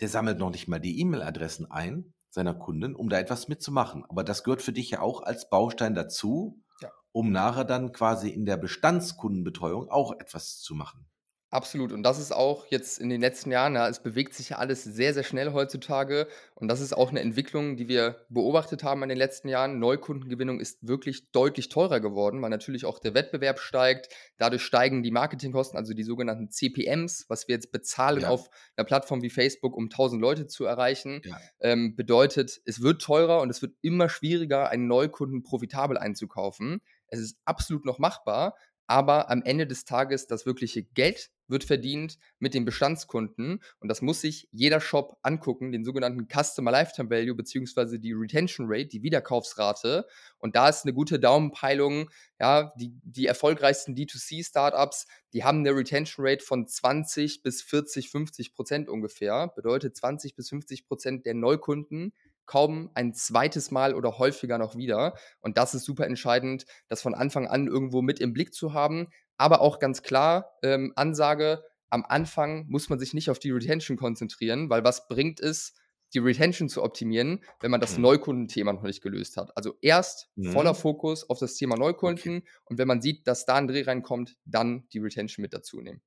der 0.00 0.08
sammelt 0.08 0.38
noch 0.38 0.50
nicht 0.50 0.68
mal 0.68 0.78
die 0.78 1.00
E-Mail-Adressen 1.00 1.70
ein 1.70 2.14
seiner 2.30 2.54
Kunden, 2.54 2.94
um 2.94 3.08
da 3.08 3.18
etwas 3.18 3.48
mitzumachen. 3.48 4.04
Aber 4.08 4.24
das 4.24 4.44
gehört 4.44 4.62
für 4.62 4.72
dich 4.72 4.90
ja 4.90 5.00
auch 5.00 5.22
als 5.22 5.48
Baustein 5.48 5.94
dazu, 5.94 6.62
ja. 6.80 6.90
um 7.12 7.32
nachher 7.32 7.64
dann 7.64 7.92
quasi 7.92 8.28
in 8.28 8.44
der 8.44 8.56
Bestandskundenbetreuung 8.56 9.90
auch 9.90 10.12
etwas 10.20 10.60
zu 10.60 10.74
machen. 10.74 11.07
Absolut. 11.50 11.92
Und 11.92 12.02
das 12.02 12.18
ist 12.18 12.30
auch 12.30 12.66
jetzt 12.66 12.98
in 12.98 13.08
den 13.08 13.22
letzten 13.22 13.50
Jahren, 13.50 13.74
ja, 13.74 13.88
es 13.88 14.02
bewegt 14.02 14.34
sich 14.34 14.50
ja 14.50 14.58
alles 14.58 14.84
sehr, 14.84 15.14
sehr 15.14 15.22
schnell 15.22 15.54
heutzutage. 15.54 16.28
Und 16.54 16.68
das 16.68 16.82
ist 16.82 16.92
auch 16.92 17.08
eine 17.08 17.20
Entwicklung, 17.20 17.76
die 17.76 17.88
wir 17.88 18.26
beobachtet 18.28 18.84
haben 18.84 19.02
in 19.02 19.08
den 19.08 19.16
letzten 19.16 19.48
Jahren. 19.48 19.78
Neukundengewinnung 19.78 20.60
ist 20.60 20.86
wirklich 20.86 21.30
deutlich 21.30 21.70
teurer 21.70 22.00
geworden, 22.00 22.42
weil 22.42 22.50
natürlich 22.50 22.84
auch 22.84 22.98
der 22.98 23.14
Wettbewerb 23.14 23.60
steigt. 23.60 24.10
Dadurch 24.36 24.62
steigen 24.62 25.02
die 25.02 25.10
Marketingkosten, 25.10 25.78
also 25.78 25.94
die 25.94 26.02
sogenannten 26.02 26.50
CPMs, 26.50 27.24
was 27.28 27.48
wir 27.48 27.54
jetzt 27.54 27.72
bezahlen 27.72 28.22
ja. 28.22 28.28
auf 28.28 28.50
einer 28.76 28.84
Plattform 28.84 29.22
wie 29.22 29.30
Facebook, 29.30 29.74
um 29.74 29.84
1000 29.84 30.20
Leute 30.20 30.48
zu 30.48 30.66
erreichen. 30.66 31.22
Ja. 31.24 31.40
Ähm, 31.60 31.96
bedeutet, 31.96 32.60
es 32.66 32.82
wird 32.82 33.00
teurer 33.00 33.40
und 33.40 33.48
es 33.48 33.62
wird 33.62 33.74
immer 33.80 34.10
schwieriger, 34.10 34.68
einen 34.68 34.86
Neukunden 34.86 35.42
profitabel 35.42 35.96
einzukaufen. 35.96 36.82
Es 37.06 37.20
ist 37.20 37.38
absolut 37.46 37.86
noch 37.86 37.98
machbar, 37.98 38.54
aber 38.86 39.30
am 39.30 39.42
Ende 39.42 39.66
des 39.66 39.86
Tages 39.86 40.26
das 40.26 40.44
wirkliche 40.44 40.82
Geld 40.82 41.30
wird 41.48 41.64
verdient 41.64 42.18
mit 42.38 42.54
den 42.54 42.64
Bestandskunden 42.64 43.62
und 43.80 43.88
das 43.88 44.02
muss 44.02 44.20
sich 44.20 44.48
jeder 44.52 44.80
Shop 44.80 45.18
angucken, 45.22 45.72
den 45.72 45.84
sogenannten 45.84 46.28
Customer 46.28 46.70
Lifetime 46.70 47.10
Value 47.10 47.34
beziehungsweise 47.34 47.98
die 47.98 48.12
Retention 48.12 48.66
Rate, 48.68 48.86
die 48.86 49.02
Wiederkaufsrate 49.02 50.06
und 50.38 50.56
da 50.56 50.68
ist 50.68 50.84
eine 50.84 50.94
gute 50.94 51.18
Daumenpeilung, 51.18 52.10
ja, 52.38 52.72
die, 52.76 52.92
die 53.02 53.26
erfolgreichsten 53.26 53.94
D2C-Startups, 53.94 55.06
die 55.32 55.44
haben 55.44 55.58
eine 55.58 55.74
Retention 55.74 56.26
Rate 56.26 56.44
von 56.44 56.66
20 56.66 57.42
bis 57.42 57.62
40, 57.62 58.10
50 58.10 58.54
Prozent 58.54 58.88
ungefähr, 58.88 59.48
bedeutet 59.48 59.96
20 59.96 60.34
bis 60.36 60.48
50 60.50 60.86
Prozent 60.86 61.26
der 61.26 61.34
Neukunden 61.34 62.12
kaum 62.48 62.90
ein 62.94 63.14
zweites 63.14 63.70
Mal 63.70 63.94
oder 63.94 64.18
häufiger 64.18 64.58
noch 64.58 64.74
wieder. 64.74 65.14
Und 65.40 65.56
das 65.56 65.74
ist 65.74 65.84
super 65.84 66.06
entscheidend, 66.06 66.66
das 66.88 67.02
von 67.02 67.14
Anfang 67.14 67.46
an 67.46 67.68
irgendwo 67.68 68.02
mit 68.02 68.18
im 68.18 68.32
Blick 68.32 68.52
zu 68.52 68.72
haben. 68.72 69.08
Aber 69.38 69.62
auch 69.62 69.78
ganz 69.78 70.02
klar, 70.02 70.58
ähm, 70.62 70.92
Ansage, 70.96 71.64
am 71.90 72.04
Anfang 72.04 72.66
muss 72.68 72.90
man 72.90 72.98
sich 72.98 73.14
nicht 73.14 73.30
auf 73.30 73.38
die 73.38 73.50
Retention 73.50 73.96
konzentrieren, 73.96 74.68
weil 74.68 74.84
was 74.84 75.08
bringt 75.08 75.40
es, 75.40 75.74
die 76.14 76.18
Retention 76.18 76.68
zu 76.68 76.82
optimieren, 76.82 77.44
wenn 77.60 77.70
man 77.70 77.80
das 77.80 77.96
mhm. 77.96 78.02
Neukundenthema 78.02 78.72
noch 78.72 78.82
nicht 78.82 79.02
gelöst 79.02 79.36
hat. 79.36 79.54
Also 79.56 79.74
erst 79.80 80.30
mhm. 80.36 80.52
voller 80.52 80.74
Fokus 80.74 81.28
auf 81.28 81.38
das 81.38 81.54
Thema 81.54 81.76
Neukunden 81.76 82.38
okay. 82.38 82.48
und 82.64 82.78
wenn 82.78 82.88
man 82.88 83.00
sieht, 83.00 83.26
dass 83.26 83.46
da 83.46 83.56
ein 83.56 83.68
Dreh 83.68 83.82
reinkommt, 83.82 84.36
dann 84.44 84.86
die 84.92 84.98
Retention 84.98 85.42
mit 85.42 85.52
dazu 85.52 85.80
nehmen. 85.80 86.00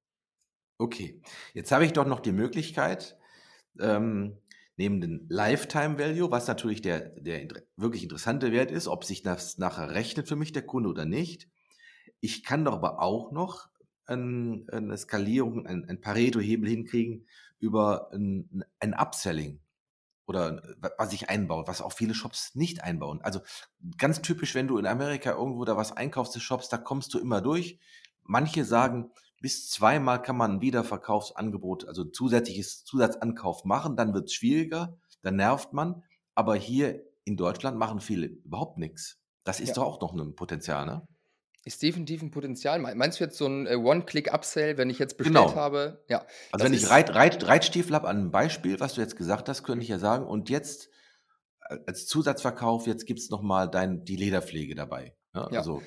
Okay, 0.78 1.22
jetzt 1.54 1.72
habe 1.72 1.86
ich 1.86 1.94
doch 1.94 2.08
noch 2.08 2.20
die 2.20 2.32
Möglichkeit, 2.32 3.18
ähm, 3.80 4.40
neben 4.78 5.00
dem 5.00 5.28
Lifetime 5.30 6.00
Value, 6.00 6.32
was 6.32 6.48
natürlich 6.48 6.82
der, 6.82 7.10
der 7.10 7.48
wirklich 7.78 8.02
interessante 8.02 8.52
Wert 8.52 8.72
ist, 8.72 8.88
ob 8.88 9.06
sich 9.06 9.22
das 9.22 9.60
nachher 9.60 9.92
rechnet 9.92 10.28
für 10.28 10.36
mich 10.36 10.52
der 10.52 10.64
Kunde 10.64 10.90
oder 10.90 11.06
nicht. 11.06 11.48
Ich 12.22 12.44
kann 12.44 12.64
doch 12.64 12.74
aber 12.74 13.02
auch 13.02 13.32
noch 13.32 13.70
ein, 14.06 14.68
eine 14.70 14.98
Skalierung, 14.98 15.66
ein, 15.66 15.88
ein 15.90 16.00
Pareto-Hebel 16.00 16.70
hinkriegen 16.70 17.28
über 17.60 18.12
ein, 18.14 18.64
ein 18.80 18.94
Upselling 18.94 19.60
oder 20.28 20.62
was 20.98 21.12
ich 21.12 21.30
einbaue, 21.30 21.68
was 21.68 21.82
auch 21.82 21.92
viele 21.92 22.14
Shops 22.14 22.56
nicht 22.56 22.84
einbauen. 22.84 23.22
Also 23.22 23.42
ganz 23.98 24.22
typisch, 24.22 24.56
wenn 24.56 24.68
du 24.68 24.78
in 24.78 24.86
Amerika 24.86 25.32
irgendwo 25.32 25.66
da 25.66 25.76
was 25.76 25.92
einkaufst, 25.92 26.36
des 26.36 26.44
Shops, 26.44 26.70
da 26.70 26.78
kommst 26.78 27.14
du 27.14 27.20
immer 27.20 27.42
durch. 27.42 27.80
Manche 28.24 28.64
sagen, 28.64 29.12
bis 29.42 29.70
zweimal 29.70 30.22
kann 30.22 30.38
man 30.38 30.52
ein 30.52 30.62
Wiederverkaufsangebot, 30.62 31.86
also 31.86 32.06
zusätzliches 32.06 32.86
Zusatzankauf 32.86 33.66
machen, 33.66 33.98
dann 33.98 34.14
wird 34.14 34.28
es 34.28 34.34
schwieriger, 34.34 34.98
dann 35.22 35.36
nervt 35.36 35.74
man. 35.74 36.04
Aber 36.36 36.56
hier 36.56 37.04
in 37.26 37.36
Deutschland 37.36 37.78
machen 37.78 38.00
viele 38.00 38.28
überhaupt 38.28 38.78
nichts. 38.78 39.20
Das 39.44 39.60
ist 39.60 39.70
ja. 39.70 39.76
doch 39.76 39.86
auch 39.86 40.14
noch 40.14 40.14
ein 40.14 40.36
Potenzial, 40.36 40.86
ne? 40.86 41.08
Ist 41.64 41.84
definitiv 41.84 42.24
ein 42.24 42.32
Potenzial. 42.32 42.80
Meinst 42.80 43.20
du 43.20 43.24
jetzt 43.24 43.38
so 43.38 43.46
ein 43.46 43.68
äh, 43.68 43.76
One-Click-Upsell, 43.76 44.78
wenn 44.78 44.90
ich 44.90 44.98
jetzt 44.98 45.18
bestellt 45.18 45.38
genau. 45.38 45.56
habe? 45.56 46.04
Ja. 46.10 46.26
Also 46.52 46.66
wenn 46.66 46.74
ich 46.74 46.90
Reit, 46.90 47.14
Reit, 47.14 47.48
Reitstiefel 47.48 47.94
habe, 47.94 48.08
an 48.08 48.18
einem 48.18 48.32
Beispiel, 48.32 48.80
was 48.80 48.96
du 48.96 49.02
jetzt 49.02 49.16
gesagt 49.16 49.48
hast, 49.48 49.64
könnte 49.64 49.84
ich 49.84 49.90
ja 49.90 50.00
sagen, 50.00 50.26
und 50.26 50.50
jetzt 50.50 50.90
äh, 51.70 51.78
als 51.86 52.08
Zusatzverkauf, 52.08 52.88
jetzt 52.88 53.06
gibt 53.06 53.20
es 53.20 53.30
nochmal 53.30 53.70
die 53.70 54.16
Lederpflege 54.16 54.74
dabei. 54.74 55.16
Ja, 55.36 55.50
ja. 55.52 55.60
Also 55.60 55.84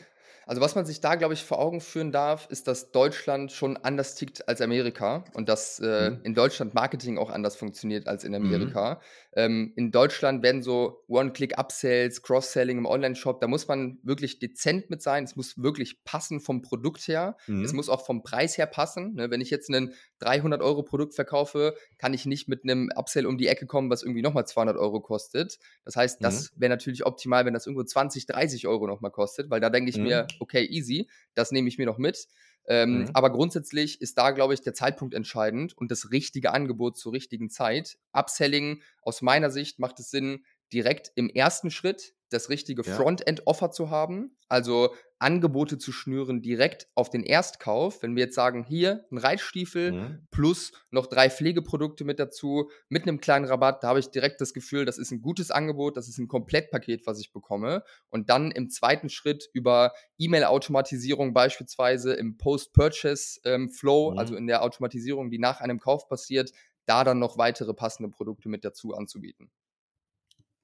also 0.47 0.61
was 0.61 0.75
man 0.75 0.85
sich 0.85 1.01
da, 1.01 1.15
glaube 1.15 1.35
ich, 1.35 1.43
vor 1.43 1.59
Augen 1.59 1.81
führen 1.81 2.13
darf, 2.13 2.47
ist, 2.51 2.69
dass 2.69 2.93
Deutschland 2.93 3.53
schon 3.53 3.77
anders 3.77 4.15
tickt 4.15 4.49
als 4.49 4.61
Amerika 4.61 5.25
und 5.35 5.49
dass 5.49 5.81
äh, 5.81 6.11
mhm. 6.11 6.21
in 6.23 6.35
Deutschland 6.35 6.75
Marketing 6.75 7.19
auch 7.19 7.31
anders 7.31 7.57
funktioniert 7.57 8.07
als 8.07 8.25
in 8.25 8.33
mhm. 8.33 8.47
Amerika. 8.47 8.95
Mhm. 8.95 8.99
Ähm, 9.37 9.73
in 9.77 9.91
Deutschland 9.91 10.43
werden 10.43 10.63
so 10.63 11.03
One-Click-Upsells, 11.09 12.23
Cross-Selling 12.23 12.79
im 12.79 12.87
Online-Shop, 12.87 13.41
da 13.41 13.49
muss 13.49 13.67
man 13.69 13.99
wirklich 14.03 14.39
dezent 14.39 14.91
mit 14.91 15.03
sein. 15.03 15.25
Es 15.25 15.35
muss 15.35 15.61
wirklich 15.63 16.05
passen 16.05 16.41
vom 16.41 16.63
Produkt 16.63 17.09
her. 17.09 17.37
Mhm. 17.47 17.65
Es 17.65 17.73
muss 17.73 17.89
auch 17.89 18.05
vom 18.05 18.23
Preis 18.23 18.57
her 18.59 18.67
passen. 18.67 19.15
Ne? 19.15 19.31
Wenn 19.31 19.41
ich 19.41 19.51
jetzt 19.51 19.71
ein 19.71 19.95
300 20.21 20.63
Euro 20.63 20.83
Produkt 20.83 21.15
verkaufe, 21.15 21.75
kann 21.99 22.15
ich 22.15 22.27
nicht 22.27 22.49
mit 22.49 22.65
einem 22.65 22.91
Upsell 22.95 23.27
um 23.27 23.39
die 23.39 23.49
Ecke 23.49 23.67
kommen, 23.67 23.91
was 23.91 24.03
irgendwie 24.03 24.23
nochmal 24.23 24.47
200 24.47 24.77
Euro 24.77 25.01
kostet. 25.01 25.59
Das 25.85 25.97
heißt, 25.97 26.23
das 26.23 26.53
mhm. 26.53 26.61
wäre 26.61 26.71
natürlich 26.71 27.07
optimal, 27.07 27.45
wenn 27.45 27.55
das 27.55 27.67
irgendwo 27.67 27.85
20, 27.85 28.27
30 28.27 28.67
Euro 28.67 28.87
nochmal 28.87 29.11
kostet, 29.11 29.51
weil 29.51 29.61
da 29.61 29.71
denke 29.71 29.91
ich 29.91 29.99
mir, 29.99 30.27
okay, 30.41 30.65
easy, 30.65 31.09
das 31.35 31.53
nehme 31.53 31.69
ich 31.69 31.79
mir 31.79 31.87
noch 31.87 31.99
mit. 31.99 32.27
Ähm, 32.67 33.01
mhm. 33.01 33.11
Aber 33.13 33.31
grundsätzlich 33.31 34.01
ist 34.01 34.17
da, 34.17 34.31
glaube 34.31 34.55
ich, 34.55 34.63
der 34.63 34.75
Zeitpunkt 34.75 35.15
entscheidend 35.15 35.77
und 35.77 35.91
das 35.91 36.11
richtige 36.11 36.53
Angebot 36.53 36.97
zur 36.97 37.13
richtigen 37.13 37.51
Zeit. 37.51 37.99
Upselling 38.13 38.83
aus 39.03 39.21
meiner 39.21 39.51
Sicht 39.51 39.79
macht 39.79 40.01
es 40.01 40.11
Sinn, 40.11 40.45
direkt 40.73 41.13
im 41.15 41.29
ersten 41.29 41.71
Schritt 41.71 42.15
das 42.31 42.49
richtige 42.49 42.83
ja. 42.83 42.95
Frontend-Offer 42.95 43.71
zu 43.71 43.91
haben, 43.91 44.37
also 44.49 44.95
Angebote 45.25 45.79
zu 45.79 45.91
schnüren 45.91 46.43
direkt 46.43 46.87
auf 46.95 47.09
den 47.09 47.23
Erstkauf. 47.23 48.03
Wenn 48.03 48.15
wir 48.15 48.25
jetzt 48.25 48.35
sagen, 48.35 48.63
hier 48.63 49.07
ein 49.11 49.17
Reitstiefel 49.17 49.93
mhm. 49.93 50.29
plus 50.31 50.73
noch 50.91 51.07
drei 51.07 51.31
Pflegeprodukte 51.31 52.05
mit 52.05 52.21
dazu, 52.21 52.71
mit 52.91 53.05
einem 53.05 53.21
kleinen 53.21 53.47
Rabatt, 53.47 53.83
da 53.83 53.89
habe 53.89 54.01
ich 54.01 54.11
direkt 54.11 54.43
das 54.43 54.53
Gefühl, 54.53 54.85
das 54.85 54.99
ist 54.99 55.11
ein 55.11 55.23
gutes 55.23 55.51
Angebot, 55.51 55.97
das 55.97 56.09
ist 56.09 56.19
ein 56.19 56.29
Komplettpaket, 56.29 57.07
was 57.07 57.21
ich 57.21 57.33
bekomme. 57.33 57.83
Und 58.11 58.29
dann 58.29 58.51
im 58.51 58.69
zweiten 58.69 59.09
Schritt 59.09 59.49
über 59.55 59.93
E-Mail-Automatisierung 60.19 61.33
beispielsweise 61.33 62.13
im 62.13 62.37
Post-Purchase-Flow, 62.37 64.09
ähm, 64.09 64.13
mhm. 64.13 64.19
also 64.19 64.37
in 64.37 64.47
der 64.47 64.63
Automatisierung, 64.63 65.31
die 65.31 65.39
nach 65.39 65.61
einem 65.63 65.81
Kauf 65.81 66.07
passiert, 66.07 66.53
da 66.85 67.03
dann 67.03 67.19
noch 67.19 67.39
weitere 67.39 67.73
passende 67.73 68.11
Produkte 68.11 68.51
mit 68.51 68.63
dazu 68.63 68.95
anzubieten. 68.95 69.51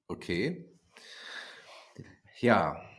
Okay. 0.07 0.69
Ja, 2.39 2.90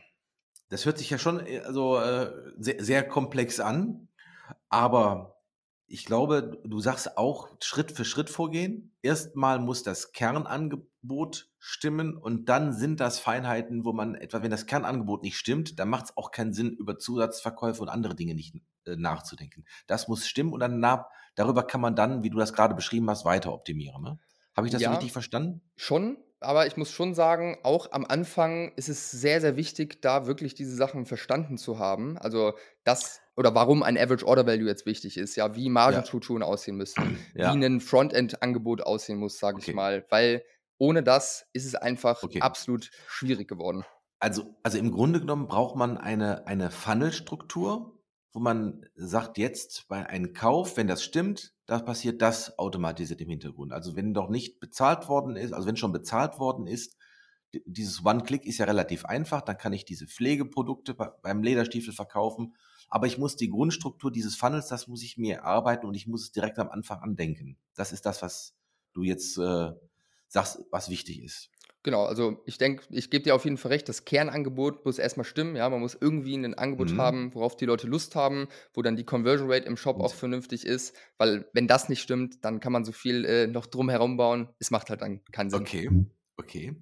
das 0.73 0.87
hört 0.87 0.97
sich 0.97 1.09
ja 1.09 1.19
schon 1.19 1.45
äh, 1.45 1.59
also, 1.59 1.99
äh, 1.99 2.31
sehr, 2.57 2.83
sehr 2.83 3.07
komplex 3.07 3.59
an, 3.59 4.09
aber 4.69 5.33
ich 5.85 6.05
glaube, 6.05 6.59
du 6.63 6.79
sagst 6.79 7.17
auch 7.17 7.49
Schritt 7.61 7.91
für 7.91 8.05
Schritt 8.05 8.31
vorgehen. 8.31 8.95
Erstmal 9.03 9.59
muss 9.59 9.83
das 9.83 10.11
Kernangebot 10.11 11.51
stimmen 11.59 12.17
und 12.17 12.49
dann 12.49 12.73
sind 12.73 12.99
das 12.99 13.19
Feinheiten, 13.19 13.85
wo 13.85 13.93
man 13.93 14.15
etwa, 14.15 14.41
wenn 14.41 14.49
das 14.49 14.65
Kernangebot 14.65 15.21
nicht 15.21 15.37
stimmt, 15.37 15.77
dann 15.77 15.89
macht 15.89 16.05
es 16.05 16.17
auch 16.17 16.31
keinen 16.31 16.53
Sinn, 16.53 16.71
über 16.71 16.97
Zusatzverkäufe 16.97 17.83
und 17.83 17.89
andere 17.89 18.15
Dinge 18.15 18.33
nicht 18.33 18.55
äh, 18.85 18.95
nachzudenken. 18.95 19.65
Das 19.85 20.07
muss 20.07 20.27
stimmen 20.27 20.53
und 20.53 20.61
dann 20.61 20.79
nach, 20.79 21.05
darüber 21.35 21.61
kann 21.61 21.81
man 21.81 21.95
dann, 21.95 22.23
wie 22.23 22.31
du 22.31 22.39
das 22.39 22.53
gerade 22.53 22.73
beschrieben 22.73 23.07
hast, 23.11 23.25
weiter 23.25 23.53
optimieren. 23.53 24.01
Ne? 24.01 24.19
Habe 24.55 24.65
ich 24.65 24.73
das 24.73 24.81
ja, 24.81 24.89
so 24.89 24.93
richtig 24.95 25.11
verstanden? 25.11 25.61
Schon, 25.75 26.17
aber 26.43 26.67
ich 26.67 26.77
muss 26.77 26.91
schon 26.91 27.13
sagen, 27.13 27.57
auch 27.63 27.91
am 27.91 28.05
Anfang 28.05 28.71
ist 28.75 28.89
es 28.89 29.11
sehr, 29.11 29.41
sehr 29.41 29.55
wichtig, 29.55 30.01
da 30.01 30.27
wirklich 30.27 30.53
diese 30.53 30.75
Sachen 30.75 31.05
verstanden 31.05 31.57
zu 31.57 31.79
haben. 31.79 32.17
Also 32.17 32.53
das 32.83 33.21
oder 33.35 33.55
warum 33.55 33.81
ein 33.83 33.97
Average 33.97 34.27
Order 34.27 34.45
Value 34.45 34.67
jetzt 34.67 34.85
wichtig 34.85 35.17
ist, 35.17 35.35
ja, 35.35 35.55
wie 35.55 35.69
Margenstrukturen 35.69 36.41
ja. 36.41 36.47
aussehen 36.47 36.75
müssen, 36.75 37.17
ja. 37.35 37.53
wie 37.53 37.65
ein 37.65 37.81
Frontend-Angebot 37.81 38.81
aussehen 38.81 39.17
muss, 39.17 39.39
sage 39.39 39.57
okay. 39.57 39.71
ich 39.71 39.75
mal. 39.75 40.05
Weil 40.09 40.43
ohne 40.77 41.03
das 41.03 41.47
ist 41.53 41.65
es 41.65 41.75
einfach 41.75 42.23
okay. 42.23 42.41
absolut 42.41 42.91
schwierig 43.07 43.47
geworden. 43.47 43.85
Also, 44.19 44.55
also 44.63 44.77
im 44.77 44.91
Grunde 44.91 45.19
genommen 45.19 45.47
braucht 45.47 45.75
man 45.75 45.97
eine, 45.97 46.47
eine 46.47 46.71
Funnel-Struktur, 46.71 47.92
wo 48.33 48.39
man 48.39 48.85
sagt, 48.95 49.37
jetzt 49.37 49.87
bei 49.87 50.07
einem 50.07 50.33
Kauf, 50.33 50.75
wenn 50.75 50.87
das 50.87 51.03
stimmt, 51.03 51.53
da 51.67 51.79
passiert 51.79 52.21
das 52.21 52.57
automatisiert 52.57 53.21
im 53.21 53.29
Hintergrund. 53.29 53.71
Also 53.71 53.95
wenn 53.95 54.13
doch 54.13 54.29
nicht 54.29 54.59
bezahlt 54.59 55.07
worden 55.07 55.35
ist, 55.35 55.53
also 55.53 55.67
wenn 55.67 55.77
schon 55.77 55.91
bezahlt 55.91 56.39
worden 56.39 56.65
ist, 56.65 56.97
dieses 57.65 58.03
One-Click 58.03 58.45
ist 58.45 58.57
ja 58.57 58.65
relativ 58.65 59.05
einfach, 59.05 59.41
dann 59.41 59.57
kann 59.57 59.73
ich 59.73 59.85
diese 59.85 60.07
Pflegeprodukte 60.07 60.95
beim 60.95 61.43
Lederstiefel 61.43 61.93
verkaufen, 61.93 62.55
aber 62.89 63.05
ich 63.05 63.19
muss 63.19 63.35
die 63.35 63.49
Grundstruktur 63.49 64.11
dieses 64.11 64.35
Funnels, 64.35 64.67
das 64.67 64.87
muss 64.87 65.03
ich 65.03 65.17
mir 65.17 65.35
erarbeiten 65.35 65.85
und 65.85 65.93
ich 65.93 66.07
muss 66.07 66.23
es 66.23 66.31
direkt 66.31 66.57
am 66.57 66.69
Anfang 66.69 67.01
andenken. 67.01 67.57
Das 67.75 67.91
ist 67.91 68.07
das, 68.07 68.23
was 68.23 68.55
du 68.93 69.03
jetzt 69.03 69.37
äh, 69.37 69.71
sagst, 70.27 70.65
was 70.71 70.89
wichtig 70.89 71.21
ist. 71.21 71.51
Genau, 71.83 72.05
also 72.05 72.41
ich 72.45 72.57
denke, 72.57 72.85
ich 72.91 73.09
gebe 73.09 73.23
dir 73.23 73.35
auf 73.35 73.43
jeden 73.43 73.57
Fall 73.57 73.73
recht, 73.73 73.89
das 73.89 74.05
Kernangebot 74.05 74.85
muss 74.85 74.99
erstmal 74.99 75.25
stimmen. 75.25 75.57
Ja, 75.57 75.69
man 75.69 75.81
muss 75.81 75.97
irgendwie 75.99 76.35
ein 76.35 76.53
Angebot 76.53 76.93
Mhm. 76.93 76.97
haben, 76.97 77.35
worauf 77.35 77.57
die 77.57 77.65
Leute 77.65 77.87
Lust 77.87 78.15
haben, 78.15 78.47
wo 78.73 78.81
dann 78.81 78.95
die 78.95 79.03
Conversion 79.03 79.51
Rate 79.51 79.65
im 79.67 79.75
Shop 79.75 79.99
auch 79.99 80.11
Und 80.11 80.17
vernünftig 80.17 80.65
ist, 80.65 80.95
weil 81.17 81.45
wenn 81.51 81.67
das 81.67 81.89
nicht 81.89 82.01
stimmt, 82.01 82.45
dann 82.45 82.61
kann 82.61 82.71
man 82.71 82.85
so 82.85 82.93
viel 82.93 83.25
äh, 83.25 83.47
noch 83.47 83.65
drum 83.65 83.89
herum 83.89 84.15
bauen. 84.15 84.47
Es 84.59 84.71
macht 84.71 84.89
halt 84.89 85.01
dann 85.01 85.25
keinen 85.33 85.49
Sinn. 85.49 85.61
okay, 85.61 85.89
okay. 86.37 86.75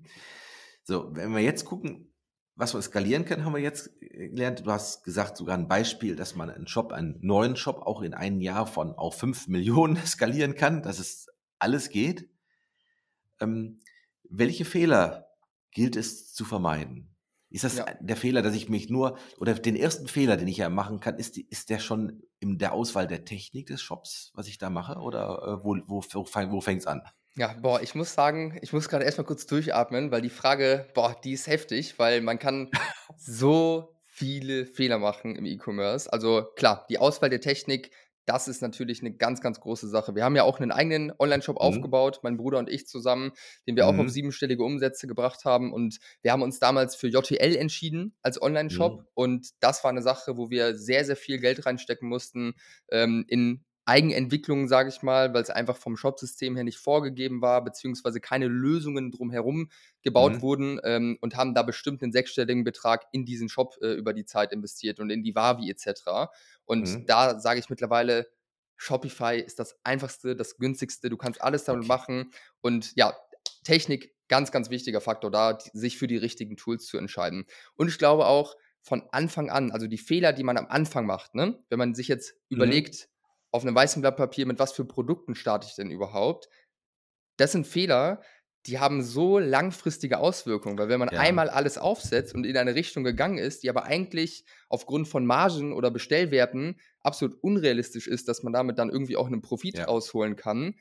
So, 0.84 1.16
wenn 1.16 1.32
wir 1.34 1.42
jetzt 1.42 1.66
gucken, 1.66 2.14
was 2.56 2.74
man 2.74 2.84
skalieren 2.84 3.26
kann, 3.26 3.44
haben 3.44 3.54
wir 3.56 3.62
jetzt 3.62 4.00
gelernt. 4.02 4.66
Du 4.66 4.72
hast 4.72 5.04
gesagt, 5.04 5.36
sogar 5.36 5.58
ein 5.58 5.68
Beispiel, 5.68 6.16
dass 6.16 6.36
man 6.36 6.52
einen 6.52 6.68
Shop, 6.68 6.92
einen 6.92 7.18
neuen 7.22 7.56
Shop 7.56 7.82
auch 7.88 8.04
in 8.04 8.14
einem 8.14 8.40
Jahr 8.40 8.68
von 8.68 8.92
auf 8.94 9.18
5 9.18 9.48
Millionen 9.48 9.96
skalieren 10.06 10.54
kann, 10.54 10.84
dass 10.84 11.00
es 11.00 11.28
alles 11.58 11.90
geht. 11.90 12.30
Ähm, 13.40 13.80
welche 14.32 14.66
Fehler 14.66 15.28
gilt 15.72 15.96
es 15.96 16.34
zu 16.34 16.46
vermeiden? 16.46 17.16
Ist 17.50 17.66
das 17.66 17.78
Ja. 17.78 17.86
der 18.00 18.16
Fehler, 18.16 18.42
dass 18.42 18.56
ich 18.56 18.70
mich 18.70 18.90
nur, 18.90 19.18
oder 19.38 19.54
den 19.54 19.76
ersten 19.76 20.08
Fehler, 20.08 20.38
den 20.38 20.48
ich 20.48 20.58
ja 20.58 20.70
machen 20.70 21.02
kann, 21.02 21.18
ist, 21.18 21.38
ist 21.38 21.70
der 21.70 21.80
schon 21.80 22.24
in 22.40 22.58
der 22.58 22.72
Auswahl 22.74 23.08
der 23.08 23.26
Technik 23.26 23.68
des 23.68 23.82
Shops, 23.82 24.32
was 24.34 24.48
ich 24.48 24.58
da 24.58 24.70
mache? 24.70 25.00
Oder 25.00 25.60
äh, 25.62 25.66
wo, 25.66 25.78
wo, 25.86 26.02
wo 26.02 26.62
fängt 26.62 26.82
es 26.82 26.88
an? 26.88 27.02
Ja, 27.36 27.54
boah, 27.62 27.82
ich 27.82 27.94
muss 27.94 28.14
sagen, 28.14 28.58
ich 28.62 28.74
muss 28.74 28.90
gerade 28.90 29.06
erstmal 29.06 29.26
kurz 29.28 29.46
durchatmen, 29.46 30.12
weil 30.12 30.22
die 30.22 30.30
Frage, 30.30 30.90
boah, 30.94 31.16
die 31.24 31.34
ist 31.34 31.48
heftig, 31.48 32.00
weil 32.00 32.22
man 32.22 32.40
kann 32.40 32.70
so 33.18 33.96
viele 34.04 34.66
Fehler 34.66 34.98
machen 35.00 35.36
im 35.36 35.46
E-Commerce. 35.46 36.12
Also 36.12 36.46
klar, 36.56 36.86
die 36.90 37.00
Auswahl 37.00 37.30
der 37.30 37.42
Technik, 37.42 37.92
das 38.26 38.48
ist 38.48 38.62
natürlich 38.62 39.02
eine 39.02 39.12
ganz, 39.14 39.42
ganz 39.42 39.60
große 39.60 39.88
Sache. 39.88 40.16
Wir 40.16 40.24
haben 40.24 40.36
ja 40.36 40.44
auch 40.44 40.60
einen 40.60 40.72
eigenen 40.72 41.12
Online-Shop 41.18 41.56
Mhm. 41.56 41.62
aufgebaut, 41.62 42.20
mein 42.24 42.38
Bruder 42.38 42.60
und 42.60 42.70
ich 42.70 42.88
zusammen, 42.88 43.32
den 43.68 43.76
wir 43.76 43.88
auch 43.88 43.98
auf 43.98 44.06
Mhm. 44.06 44.10
siebenstellige 44.10 44.64
Umsätze 44.64 45.08
gebracht 45.08 45.44
haben. 45.46 45.74
Und 45.74 46.00
wir 46.22 46.32
haben 46.32 46.42
uns 46.44 46.60
damals 46.60 46.96
für 46.96 47.08
JTL 47.08 47.56
entschieden 47.56 48.16
als 48.22 48.42
Online-Shop. 48.42 49.00
Mhm. 49.02 49.08
Und 49.14 49.50
das 49.60 49.84
war 49.84 49.92
eine 49.92 50.02
Sache, 50.02 50.38
wo 50.38 50.50
wir 50.50 50.76
sehr, 50.76 51.04
sehr 51.06 51.16
viel 51.16 51.40
Geld 51.40 51.66
reinstecken 51.66 52.08
mussten 52.08 52.54
ähm, 52.92 53.26
in 53.28 53.64
Eigenentwicklung, 53.86 54.68
sage 54.68 54.90
ich 54.90 55.02
mal, 55.02 55.34
weil 55.34 55.42
es 55.42 55.50
einfach 55.50 55.76
vom 55.78 55.98
Shopsystem 55.98 56.56
her 56.56 56.64
nicht 56.64 56.78
vorgegeben 56.78 57.42
war, 57.42 57.64
beziehungsweise 57.64 58.20
keine 58.22 58.48
Lösungen 58.48 59.12
drumherum 59.12 59.70
gebaut 60.04 60.42
Mhm. 60.42 60.42
wurden 60.42 60.80
ähm, 60.84 61.18
und 61.22 61.36
haben 61.36 61.54
da 61.56 61.64
bestimmt 61.64 62.02
einen 62.04 62.12
sechsstelligen 62.12 62.64
Betrag 62.64 63.06
in 63.12 63.26
diesen 63.26 63.50
Shop 63.50 63.76
äh, 63.82 63.94
über 63.94 64.14
die 64.14 64.26
Zeit 64.26 64.52
investiert 64.54 65.00
und 65.00 65.10
in 65.10 65.24
die 65.24 65.36
Wavi 65.36 65.70
etc. 65.70 66.32
Und 66.66 66.98
Mhm. 66.98 67.06
da 67.10 67.40
sage 67.40 67.60
ich 67.60 67.70
mittlerweile, 67.70 68.28
Shopify 68.78 69.38
ist 69.40 69.60
das 69.60 69.76
einfachste, 69.84 70.36
das 70.36 70.58
günstigste, 70.58 71.10
du 71.10 71.18
kannst 71.18 71.42
alles 71.42 71.66
damit 71.66 71.86
Okay. 71.86 71.88
machen 71.88 72.32
und 72.62 72.94
ja, 72.96 73.16
Technik, 73.64 74.16
ganz, 74.28 74.52
ganz 74.52 74.70
wichtiger 74.70 75.02
Faktor 75.02 75.30
da, 75.32 75.54
die, 75.54 75.70
sich 75.74 75.98
für 75.98 76.08
die 76.08 76.18
richtigen 76.18 76.58
Tools 76.58 76.86
zu 76.88 76.98
entscheiden. 76.98 77.46
Und 77.76 77.90
ich 77.90 77.98
glaube 77.98 78.26
auch 78.26 78.56
von 78.82 79.04
Anfang 79.12 79.50
an, 79.52 79.72
also 79.72 79.86
die 79.88 79.98
Fehler, 80.00 80.34
die 80.34 80.44
man 80.44 80.58
am 80.58 80.68
Anfang 80.68 81.06
macht, 81.06 81.36
ne? 81.36 81.64
wenn 81.70 81.78
man 81.78 81.94
sich 81.94 82.08
jetzt 82.08 82.34
Mhm. 82.56 82.82
überlegt, 82.82 83.10
auf 83.52 83.64
einem 83.64 83.76
weißen 83.76 84.02
Blatt 84.02 84.18
Papier, 84.18 84.46
mit 84.46 84.60
was 84.60 84.74
für 84.74 84.86
Produkten 84.86 85.36
starte 85.36 85.68
ich 85.70 85.76
denn 85.76 85.92
überhaupt, 85.92 86.50
das 87.38 87.52
sind 87.52 87.68
Fehler, 87.68 88.22
die 88.68 88.80
haben 88.80 89.02
so 89.02 89.40
langfristige 89.40 90.20
Auswirkungen, 90.20 90.78
weil 90.78 90.88
wenn 90.90 91.00
man 91.00 91.10
Ja. 91.10 91.18
einmal 91.18 91.50
alles 91.50 91.80
aufsetzt 91.80 92.36
und 92.36 92.46
in 92.46 92.56
eine 92.58 92.76
Richtung 92.76 93.04
gegangen 93.04 93.40
ist, 93.40 93.64
die 93.64 93.70
aber 93.70 93.86
eigentlich 93.86 94.46
aufgrund 94.70 95.08
von 95.08 95.26
Margen 95.26 95.74
oder 95.74 95.90
Bestellwerten 95.90 96.80
absolut 97.02 97.42
unrealistisch 97.44 98.08
ist, 98.08 98.28
dass 98.28 98.44
man 98.44 98.54
damit 98.54 98.78
dann 98.78 98.92
irgendwie 98.92 99.18
auch 99.18 99.26
einen 99.28 99.42
Profit 99.42 99.80
Ja. 99.80 99.88
rausholen 99.88 100.36
kann, 100.36 100.76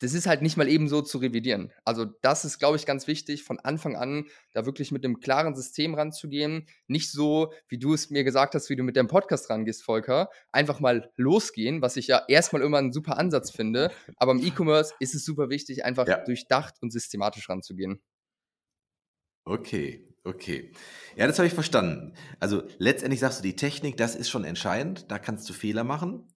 das 0.00 0.14
ist 0.14 0.26
halt 0.26 0.42
nicht 0.42 0.56
mal 0.56 0.68
eben 0.68 0.88
so 0.88 1.02
zu 1.02 1.18
revidieren. 1.18 1.72
Also 1.84 2.04
das 2.04 2.44
ist, 2.44 2.58
glaube 2.58 2.76
ich, 2.76 2.86
ganz 2.86 3.06
wichtig, 3.06 3.42
von 3.42 3.58
Anfang 3.58 3.96
an 3.96 4.26
da 4.52 4.64
wirklich 4.66 4.92
mit 4.92 5.04
einem 5.04 5.20
klaren 5.20 5.54
System 5.56 5.94
ranzugehen. 5.94 6.66
Nicht 6.86 7.10
so, 7.10 7.52
wie 7.68 7.78
du 7.78 7.94
es 7.94 8.10
mir 8.10 8.24
gesagt 8.24 8.54
hast, 8.54 8.70
wie 8.70 8.76
du 8.76 8.82
mit 8.82 8.96
deinem 8.96 9.08
Podcast 9.08 9.50
rangehst, 9.50 9.82
Volker. 9.82 10.30
Einfach 10.52 10.80
mal 10.80 11.10
losgehen, 11.16 11.82
was 11.82 11.96
ich 11.96 12.06
ja 12.06 12.22
erstmal 12.28 12.62
immer 12.62 12.78
einen 12.78 12.92
super 12.92 13.18
Ansatz 13.18 13.50
finde. 13.50 13.90
Aber 14.16 14.32
im 14.32 14.42
E-Commerce 14.42 14.94
ist 15.00 15.14
es 15.14 15.24
super 15.24 15.50
wichtig, 15.50 15.84
einfach 15.84 16.06
Ja. 16.06 16.24
durchdacht 16.24 16.76
und 16.80 16.92
systematisch 16.92 17.48
ranzugehen. 17.48 18.00
Okay, 19.44 20.06
okay. 20.24 20.72
Ja, 21.16 21.26
das 21.26 21.38
habe 21.38 21.46
ich 21.46 21.54
verstanden. 21.54 22.14
Also 22.38 22.62
letztendlich 22.78 23.20
sagst 23.20 23.38
du, 23.38 23.42
die 23.42 23.56
Technik, 23.56 23.96
das 23.96 24.14
ist 24.14 24.28
schon 24.28 24.44
entscheidend, 24.44 25.10
da 25.10 25.18
kannst 25.18 25.48
du 25.48 25.54
Fehler 25.54 25.84
machen. 25.84 26.28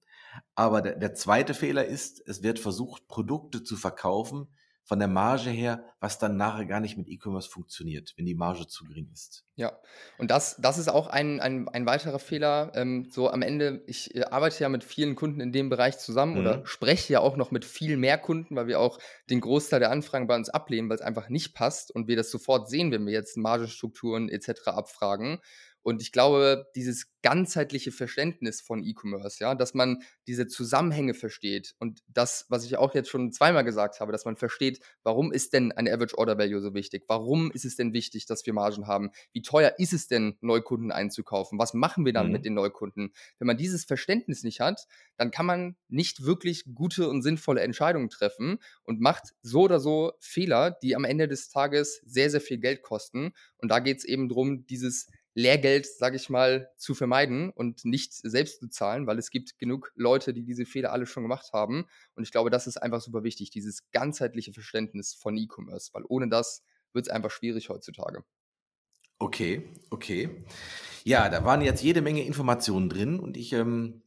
Aber 0.54 0.82
der, 0.82 0.96
der 0.96 1.14
zweite 1.14 1.54
Fehler 1.54 1.84
ist, 1.84 2.22
es 2.26 2.42
wird 2.42 2.58
versucht, 2.58 3.08
Produkte 3.08 3.62
zu 3.62 3.76
verkaufen 3.76 4.48
von 4.84 4.98
der 4.98 5.08
Marge 5.08 5.50
her, 5.50 5.84
was 6.00 6.18
dann 6.18 6.36
nachher 6.36 6.66
gar 6.66 6.80
nicht 6.80 6.96
mit 6.96 7.08
E-Commerce 7.08 7.48
funktioniert, 7.48 8.14
wenn 8.16 8.26
die 8.26 8.34
Marge 8.34 8.66
zu 8.66 8.84
gering 8.84 9.08
ist. 9.12 9.44
Ja, 9.54 9.78
und 10.18 10.30
das, 10.32 10.56
das 10.58 10.76
ist 10.76 10.88
auch 10.88 11.06
ein, 11.06 11.40
ein, 11.40 11.68
ein 11.68 11.86
weiterer 11.86 12.18
Fehler. 12.18 12.72
Ähm, 12.74 13.06
so 13.08 13.30
am 13.30 13.42
Ende, 13.42 13.84
ich 13.86 14.14
äh, 14.16 14.24
arbeite 14.24 14.60
ja 14.60 14.68
mit 14.68 14.82
vielen 14.82 15.14
Kunden 15.14 15.40
in 15.40 15.52
dem 15.52 15.68
Bereich 15.68 15.98
zusammen 15.98 16.36
oder 16.36 16.58
Mhm. 16.58 16.66
spreche 16.66 17.12
ja 17.12 17.20
auch 17.20 17.36
noch 17.36 17.52
mit 17.52 17.64
viel 17.64 17.96
mehr 17.96 18.18
Kunden, 18.18 18.56
weil 18.56 18.66
wir 18.66 18.80
auch 18.80 18.98
den 19.30 19.40
Großteil 19.40 19.78
der 19.78 19.92
Anfragen 19.92 20.26
bei 20.26 20.34
uns 20.34 20.50
ablehnen, 20.50 20.88
weil 20.88 20.96
es 20.96 21.02
einfach 21.02 21.28
nicht 21.28 21.54
passt 21.54 21.92
und 21.92 22.08
wir 22.08 22.16
das 22.16 22.30
sofort 22.30 22.68
sehen, 22.68 22.90
wenn 22.90 23.06
wir 23.06 23.12
jetzt 23.12 23.36
Margenstrukturen 23.36 24.28
etc. 24.28 24.66
abfragen. 24.66 25.38
Und 25.82 26.02
ich 26.02 26.12
glaube, 26.12 26.66
dieses 26.74 27.06
ganzheitliche 27.22 27.92
Verständnis 27.92 28.60
von 28.60 28.82
E-Commerce, 28.84 29.38
ja, 29.40 29.54
dass 29.54 29.74
man 29.74 30.02
diese 30.26 30.48
Zusammenhänge 30.48 31.14
versteht 31.14 31.74
und 31.78 32.00
das, 32.08 32.46
was 32.48 32.64
ich 32.64 32.76
auch 32.76 32.94
jetzt 32.94 33.08
schon 33.08 33.32
zweimal 33.32 33.62
gesagt 33.64 34.00
habe, 34.00 34.10
dass 34.12 34.24
man 34.24 34.36
versteht, 34.36 34.80
warum 35.04 35.32
ist 35.32 35.52
denn 35.52 35.70
ein 35.72 35.86
Average 35.88 36.18
Order 36.18 36.36
Value 36.38 36.60
so 36.60 36.74
wichtig? 36.74 37.04
Warum 37.06 37.52
ist 37.52 37.64
es 37.64 37.76
denn 37.76 37.92
wichtig, 37.92 38.26
dass 38.26 38.44
wir 38.44 38.52
Margen 38.52 38.86
haben? 38.88 39.10
Wie 39.32 39.42
teuer 39.42 39.74
ist 39.78 39.92
es 39.92 40.08
denn, 40.08 40.36
Neukunden 40.40 40.90
einzukaufen? 40.90 41.58
Was 41.58 41.74
machen 41.74 42.04
wir 42.04 42.12
dann 42.12 42.26
Mhm. 42.26 42.32
mit 42.32 42.44
den 42.44 42.54
Neukunden? 42.54 43.12
Wenn 43.38 43.46
man 43.46 43.56
dieses 43.56 43.84
Verständnis 43.84 44.42
nicht 44.42 44.60
hat, 44.60 44.86
dann 45.16 45.30
kann 45.30 45.46
man 45.46 45.76
nicht 45.88 46.24
wirklich 46.24 46.64
gute 46.74 47.08
und 47.08 47.22
sinnvolle 47.22 47.60
Entscheidungen 47.60 48.10
treffen 48.10 48.58
und 48.82 49.00
macht 49.00 49.34
so 49.42 49.62
oder 49.62 49.78
so 49.78 50.12
Fehler, 50.20 50.70
die 50.82 50.96
am 50.96 51.04
Ende 51.04 51.28
des 51.28 51.48
Tages 51.50 52.02
sehr, 52.04 52.30
sehr 52.30 52.40
viel 52.40 52.58
Geld 52.58 52.82
kosten. 52.82 53.32
Und 53.58 53.68
da 53.70 53.78
geht 53.78 53.98
es 53.98 54.04
eben 54.04 54.28
darum, 54.28 54.66
dieses 54.66 55.08
Lehrgeld, 55.34 55.86
sage 55.86 56.16
ich 56.16 56.28
mal, 56.28 56.70
zu 56.76 56.94
vermeiden 56.94 57.50
und 57.50 57.84
nicht 57.84 58.12
selbst 58.12 58.60
zu 58.60 58.68
zahlen, 58.68 59.06
weil 59.06 59.18
es 59.18 59.30
gibt 59.30 59.58
genug 59.58 59.92
Leute, 59.94 60.34
die 60.34 60.44
diese 60.44 60.66
Fehler 60.66 60.92
alle 60.92 61.06
schon 61.06 61.22
gemacht 61.22 61.52
haben. 61.52 61.86
Und 62.14 62.24
ich 62.24 62.32
glaube, 62.32 62.50
das 62.50 62.66
ist 62.66 62.76
einfach 62.76 63.00
super 63.00 63.22
wichtig, 63.24 63.50
dieses 63.50 63.90
ganzheitliche 63.90 64.52
Verständnis 64.52 65.14
von 65.14 65.36
E-Commerce, 65.36 65.90
weil 65.92 66.04
ohne 66.06 66.28
das 66.28 66.64
wird 66.92 67.06
es 67.06 67.12
einfach 67.12 67.30
schwierig 67.30 67.70
heutzutage. 67.70 68.24
Okay, 69.18 69.68
okay. 69.90 70.44
Ja, 71.04 71.28
da 71.28 71.44
waren 71.44 71.62
jetzt 71.62 71.82
jede 71.82 72.02
Menge 72.02 72.24
Informationen 72.24 72.88
drin 72.88 73.20
und 73.20 73.36
ich, 73.36 73.52
ähm, 73.52 74.01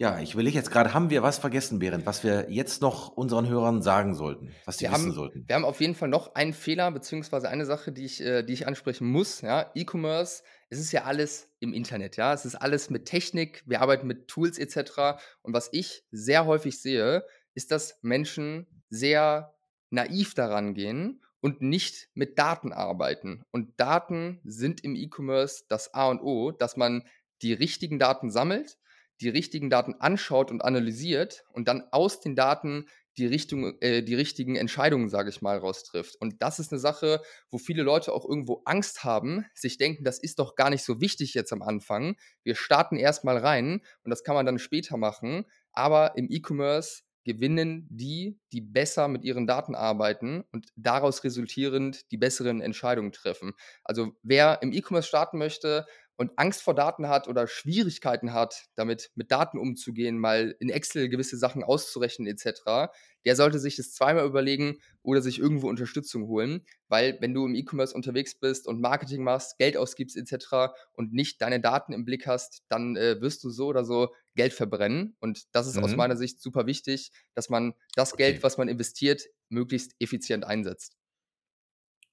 ja, 0.00 0.20
ich 0.20 0.34
überlege 0.34 0.56
jetzt 0.56 0.70
gerade, 0.70 0.94
haben 0.94 1.10
wir 1.10 1.24
was 1.24 1.38
vergessen, 1.38 1.80
Berend, 1.80 2.06
was 2.06 2.22
wir 2.22 2.46
jetzt 2.50 2.80
noch 2.82 3.08
unseren 3.08 3.48
Hörern 3.48 3.82
sagen 3.82 4.14
sollten, 4.14 4.54
was 4.64 4.78
sie 4.78 4.84
Wir 4.84 4.92
wissen 4.92 5.06
haben, 5.06 5.12
sollten? 5.12 5.44
wir 5.48 5.56
haben 5.56 5.64
auf 5.64 5.80
jeden 5.80 5.96
Fall 5.96 6.08
noch 6.08 6.36
einen 6.36 6.52
Fehler, 6.52 6.92
beziehungsweise 6.92 7.48
eine 7.48 7.66
Sache, 7.66 7.90
die 7.90 8.04
ich, 8.04 8.20
äh, 8.20 8.44
die 8.44 8.52
ich 8.52 8.68
ansprechen 8.68 9.10
muss. 9.10 9.40
Ja, 9.40 9.72
E-Commerce, 9.74 10.44
es 10.70 10.78
ist 10.78 10.92
ja 10.92 11.02
alles 11.02 11.50
im 11.58 11.72
Internet, 11.74 12.16
ja. 12.16 12.32
Es 12.32 12.44
ist 12.44 12.54
alles 12.54 12.90
mit 12.90 13.06
Technik, 13.06 13.64
wir 13.66 13.80
arbeiten 13.82 14.06
mit 14.06 14.28
Tools 14.28 14.56
etc. 14.58 15.20
Und 15.42 15.52
was 15.52 15.68
ich 15.72 16.04
sehr 16.12 16.46
häufig 16.46 16.80
sehe, 16.80 17.24
ist, 17.54 17.72
dass 17.72 17.98
Menschen 18.02 18.68
sehr 18.90 19.52
naiv 19.90 20.34
daran 20.34 20.74
gehen 20.74 21.22
und 21.40 21.60
nicht 21.60 22.08
mit 22.14 22.38
Daten 22.38 22.72
arbeiten. 22.72 23.42
Und 23.50 23.80
Daten 23.80 24.40
sind 24.44 24.84
im 24.84 24.94
E-Commerce 24.94 25.64
das 25.68 25.92
A 25.92 26.08
und 26.08 26.20
O, 26.20 26.52
dass 26.52 26.76
man 26.76 27.02
die 27.42 27.52
richtigen 27.52 27.98
Daten 27.98 28.30
sammelt, 28.30 28.77
die 29.20 29.28
richtigen 29.28 29.70
Daten 29.70 29.94
anschaut 29.94 30.50
und 30.50 30.62
analysiert 30.62 31.44
und 31.52 31.68
dann 31.68 31.82
aus 31.90 32.20
den 32.20 32.36
Daten 32.36 32.86
die, 33.18 33.26
Richtung, 33.26 33.76
äh, 33.80 34.02
die 34.02 34.14
richtigen 34.14 34.56
Entscheidungen, 34.56 35.08
sage 35.08 35.30
ich 35.30 35.42
mal, 35.42 35.58
raustrifft. 35.58 36.16
Und 36.20 36.40
das 36.40 36.58
ist 36.58 36.72
eine 36.72 36.78
Sache, 36.78 37.20
wo 37.50 37.58
viele 37.58 37.82
Leute 37.82 38.12
auch 38.12 38.24
irgendwo 38.24 38.62
Angst 38.64 39.04
haben, 39.04 39.44
sich 39.54 39.76
denken, 39.76 40.04
das 40.04 40.18
ist 40.18 40.38
doch 40.38 40.54
gar 40.54 40.70
nicht 40.70 40.84
so 40.84 41.00
wichtig 41.00 41.34
jetzt 41.34 41.52
am 41.52 41.62
Anfang. 41.62 42.16
Wir 42.44 42.54
starten 42.54 42.96
erstmal 42.96 43.38
rein 43.38 43.82
und 44.04 44.10
das 44.10 44.22
kann 44.22 44.36
man 44.36 44.46
dann 44.46 44.58
später 44.58 44.96
machen. 44.96 45.44
Aber 45.72 46.16
im 46.16 46.28
E-Commerce 46.30 47.02
gewinnen 47.24 47.86
die, 47.90 48.40
die 48.52 48.62
besser 48.62 49.08
mit 49.08 49.24
ihren 49.24 49.46
Daten 49.46 49.74
arbeiten 49.74 50.44
und 50.50 50.68
daraus 50.76 51.24
resultierend 51.24 52.10
die 52.10 52.16
besseren 52.16 52.62
Entscheidungen 52.62 53.12
treffen. 53.12 53.52
Also 53.84 54.12
wer 54.22 54.62
im 54.62 54.72
E-Commerce 54.72 55.08
starten 55.08 55.38
möchte 55.38 55.84
und 56.18 56.32
Angst 56.36 56.62
vor 56.62 56.74
Daten 56.74 57.08
hat 57.08 57.28
oder 57.28 57.46
Schwierigkeiten 57.46 58.34
hat, 58.34 58.66
damit 58.74 59.10
mit 59.14 59.30
Daten 59.32 59.58
umzugehen, 59.58 60.18
mal 60.18 60.54
in 60.60 60.68
Excel 60.68 61.08
gewisse 61.08 61.38
Sachen 61.38 61.64
auszurechnen 61.64 62.28
etc., 62.28 62.92
der 63.24 63.36
sollte 63.36 63.58
sich 63.58 63.76
das 63.76 63.92
zweimal 63.92 64.26
überlegen 64.26 64.78
oder 65.02 65.22
sich 65.22 65.38
irgendwo 65.38 65.68
Unterstützung 65.68 66.26
holen, 66.26 66.66
weil 66.88 67.18
wenn 67.20 67.34
du 67.34 67.46
im 67.46 67.54
E-Commerce 67.54 67.94
unterwegs 67.94 68.38
bist 68.38 68.66
und 68.66 68.80
Marketing 68.80 69.22
machst, 69.22 69.58
Geld 69.58 69.76
ausgibst 69.76 70.16
etc. 70.16 70.74
und 70.92 71.12
nicht 71.12 71.40
deine 71.40 71.60
Daten 71.60 71.92
im 71.92 72.04
Blick 72.04 72.26
hast, 72.26 72.62
dann 72.68 72.96
äh, 72.96 73.20
wirst 73.20 73.44
du 73.44 73.50
so 73.50 73.66
oder 73.68 73.84
so 73.84 74.14
Geld 74.34 74.52
verbrennen. 74.52 75.16
Und 75.20 75.44
das 75.54 75.66
ist 75.66 75.78
aus 75.82 75.94
Mhm. 75.94 75.96
meiner 75.96 76.16
Sicht 76.16 76.40
super 76.40 76.66
wichtig, 76.66 77.10
dass 77.34 77.48
man 77.48 77.74
das 77.94 78.16
Okay. 78.16 78.38
Geld, 78.38 78.42
was 78.42 78.58
man 78.58 78.68
investiert, 78.68 79.24
möglichst 79.48 79.94
effizient 80.00 80.44
einsetzt. 80.44 80.97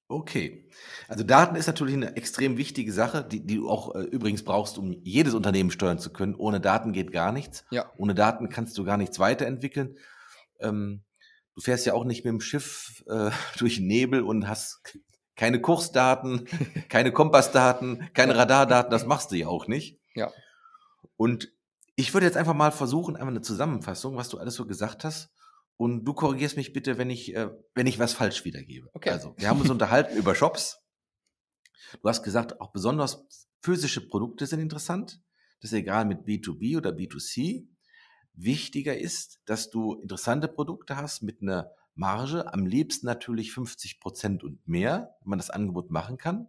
Okay. 0.08 0.68
Also 1.08 1.24
Daten 1.24 1.56
ist 1.56 1.66
natürlich 1.66 1.94
eine 1.94 2.16
extrem 2.16 2.56
wichtige 2.56 2.92
Sache, 2.92 3.24
die, 3.24 3.44
die 3.44 3.56
du 3.56 3.68
auch 3.68 3.94
äh, 3.94 4.02
übrigens 4.02 4.44
brauchst, 4.44 4.78
um 4.78 4.92
jedes 5.02 5.34
Unternehmen 5.34 5.70
steuern 5.70 5.98
zu 5.98 6.12
können. 6.12 6.36
Ohne 6.36 6.60
Daten 6.60 6.92
geht 6.92 7.10
gar 7.10 7.32
nichts. 7.32 7.64
Ja. 7.70 7.90
Ohne 7.96 8.14
Daten 8.14 8.48
kannst 8.48 8.78
du 8.78 8.84
gar 8.84 8.96
nichts 8.96 9.18
weiterentwickeln. 9.18 9.96
Ähm, 10.60 11.02
du 11.56 11.60
fährst 11.60 11.86
ja 11.86 11.94
auch 11.94 12.04
nicht 12.04 12.24
mit 12.24 12.32
dem 12.32 12.40
Schiff 12.40 13.02
äh, 13.08 13.30
durch 13.58 13.76
den 13.76 13.88
Nebel 13.88 14.22
und 14.22 14.48
hast 14.48 14.80
keine 15.34 15.60
Kursdaten, 15.60 16.46
keine 16.88 17.12
Kompassdaten, 17.12 18.08
keine. 18.14 18.36
Radardaten. 18.36 18.90
Das 18.90 19.06
machst 19.06 19.32
du 19.32 19.36
ja 19.36 19.48
auch 19.48 19.66
nicht. 19.66 19.98
Ja. 20.14 20.30
Und 21.16 21.52
ich 21.96 22.14
würde 22.14 22.26
jetzt 22.26 22.36
einfach 22.36 22.54
mal 22.54 22.70
versuchen, 22.70 23.16
einmal 23.16 23.32
eine 23.32 23.42
Zusammenfassung, 23.42 24.16
was 24.16 24.28
du 24.28 24.38
alles 24.38 24.54
so 24.54 24.66
gesagt 24.66 25.02
hast. 25.02 25.30
Und 25.76 26.04
du 26.04 26.14
korrigierst 26.14 26.56
mich 26.56 26.72
bitte, 26.72 26.96
wenn 26.98 27.10
ich, 27.10 27.34
äh, 27.34 27.50
wenn 27.74 27.86
ich 27.86 27.98
was 27.98 28.14
falsch 28.14 28.44
wiedergebe. 28.44 28.88
Okay. 28.94 29.10
Also, 29.10 29.34
wir 29.36 29.48
haben 29.48 29.60
uns 29.60 29.70
unterhalten 29.70 30.16
über 30.16 30.34
Shops. 30.34 30.80
Du 32.02 32.08
hast 32.08 32.22
gesagt, 32.22 32.60
auch 32.60 32.72
besonders 32.72 33.26
physische 33.60 34.08
Produkte 34.08 34.46
sind 34.46 34.60
interessant. 34.60 35.20
Das 35.60 35.72
ist 35.72 35.78
egal 35.78 36.04
mit 36.04 36.20
B2B 36.20 36.76
oder 36.76 36.90
B2C. 36.90 37.66
Wichtiger 38.32 38.96
ist, 38.96 39.40
dass 39.46 39.70
du 39.70 39.94
interessante 39.94 40.48
Produkte 40.48 40.96
hast 40.96 41.22
mit 41.22 41.42
einer 41.42 41.72
Marge, 41.94 42.52
am 42.52 42.66
liebsten 42.66 43.06
natürlich 43.06 43.52
50 43.52 44.00
Prozent 44.00 44.44
und 44.44 44.66
mehr, 44.68 45.16
wenn 45.20 45.30
man 45.30 45.38
das 45.38 45.50
Angebot 45.50 45.90
machen 45.90 46.18
kann. 46.18 46.48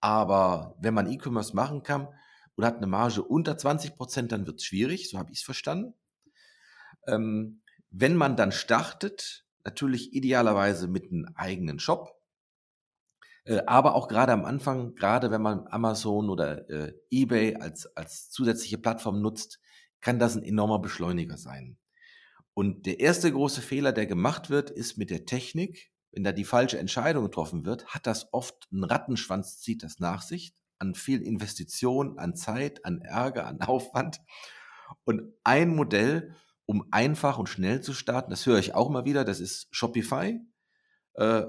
Aber 0.00 0.76
wenn 0.80 0.94
man 0.94 1.10
E-Commerce 1.10 1.54
machen 1.54 1.82
kann 1.82 2.08
und 2.54 2.64
hat 2.64 2.76
eine 2.76 2.86
Marge 2.86 3.22
unter 3.22 3.58
20 3.58 3.96
Prozent, 3.96 4.30
dann 4.30 4.46
wird 4.46 4.60
es 4.60 4.64
schwierig, 4.64 5.10
so 5.10 5.18
habe 5.18 5.32
ich 5.32 5.38
es 5.38 5.44
verstanden. 5.44 5.94
Ähm, 7.08 7.62
wenn 7.90 8.16
man 8.16 8.36
dann 8.36 8.52
startet, 8.52 9.44
natürlich 9.64 10.14
idealerweise 10.14 10.88
mit 10.88 11.10
einem 11.10 11.28
eigenen 11.34 11.78
Shop, 11.78 12.18
äh, 13.44 13.62
aber 13.66 13.94
auch 13.94 14.08
gerade 14.08 14.32
am 14.32 14.44
Anfang, 14.44 14.94
gerade 14.94 15.30
wenn 15.30 15.42
man 15.42 15.66
Amazon 15.68 16.30
oder 16.30 16.68
äh, 16.68 16.92
eBay 17.10 17.56
als, 17.56 17.86
als 17.96 18.30
zusätzliche 18.30 18.78
Plattform 18.78 19.20
nutzt, 19.20 19.60
kann 20.00 20.18
das 20.18 20.36
ein 20.36 20.42
enormer 20.42 20.78
Beschleuniger 20.78 21.36
sein. 21.36 21.78
Und 22.54 22.86
der 22.86 23.00
erste 23.00 23.32
große 23.32 23.62
Fehler, 23.62 23.92
der 23.92 24.06
gemacht 24.06 24.50
wird, 24.50 24.70
ist 24.70 24.98
mit 24.98 25.10
der 25.10 25.26
Technik. 25.26 25.90
Wenn 26.10 26.24
da 26.24 26.32
die 26.32 26.44
falsche 26.44 26.78
Entscheidung 26.78 27.24
getroffen 27.24 27.64
wird, 27.64 27.86
hat 27.86 28.06
das 28.06 28.32
oft 28.32 28.66
einen 28.72 28.84
Rattenschwanz, 28.84 29.60
zieht 29.60 29.82
das 29.82 29.98
nach 29.98 30.22
sich, 30.22 30.54
an 30.78 30.94
viel 30.94 31.22
Investition, 31.22 32.18
an 32.18 32.34
Zeit, 32.34 32.84
an 32.84 33.00
Ärger, 33.00 33.46
an 33.46 33.60
Aufwand. 33.62 34.20
Und 35.04 35.22
ein 35.44 35.74
Modell, 35.74 36.34
um 36.68 36.86
einfach 36.90 37.38
und 37.38 37.48
schnell 37.48 37.80
zu 37.80 37.94
starten, 37.94 38.30
das 38.30 38.44
höre 38.44 38.58
ich 38.58 38.74
auch 38.74 38.90
mal 38.90 39.06
wieder, 39.06 39.24
das 39.24 39.40
ist 39.40 39.68
Shopify. 39.70 40.38
Äh, 41.14 41.44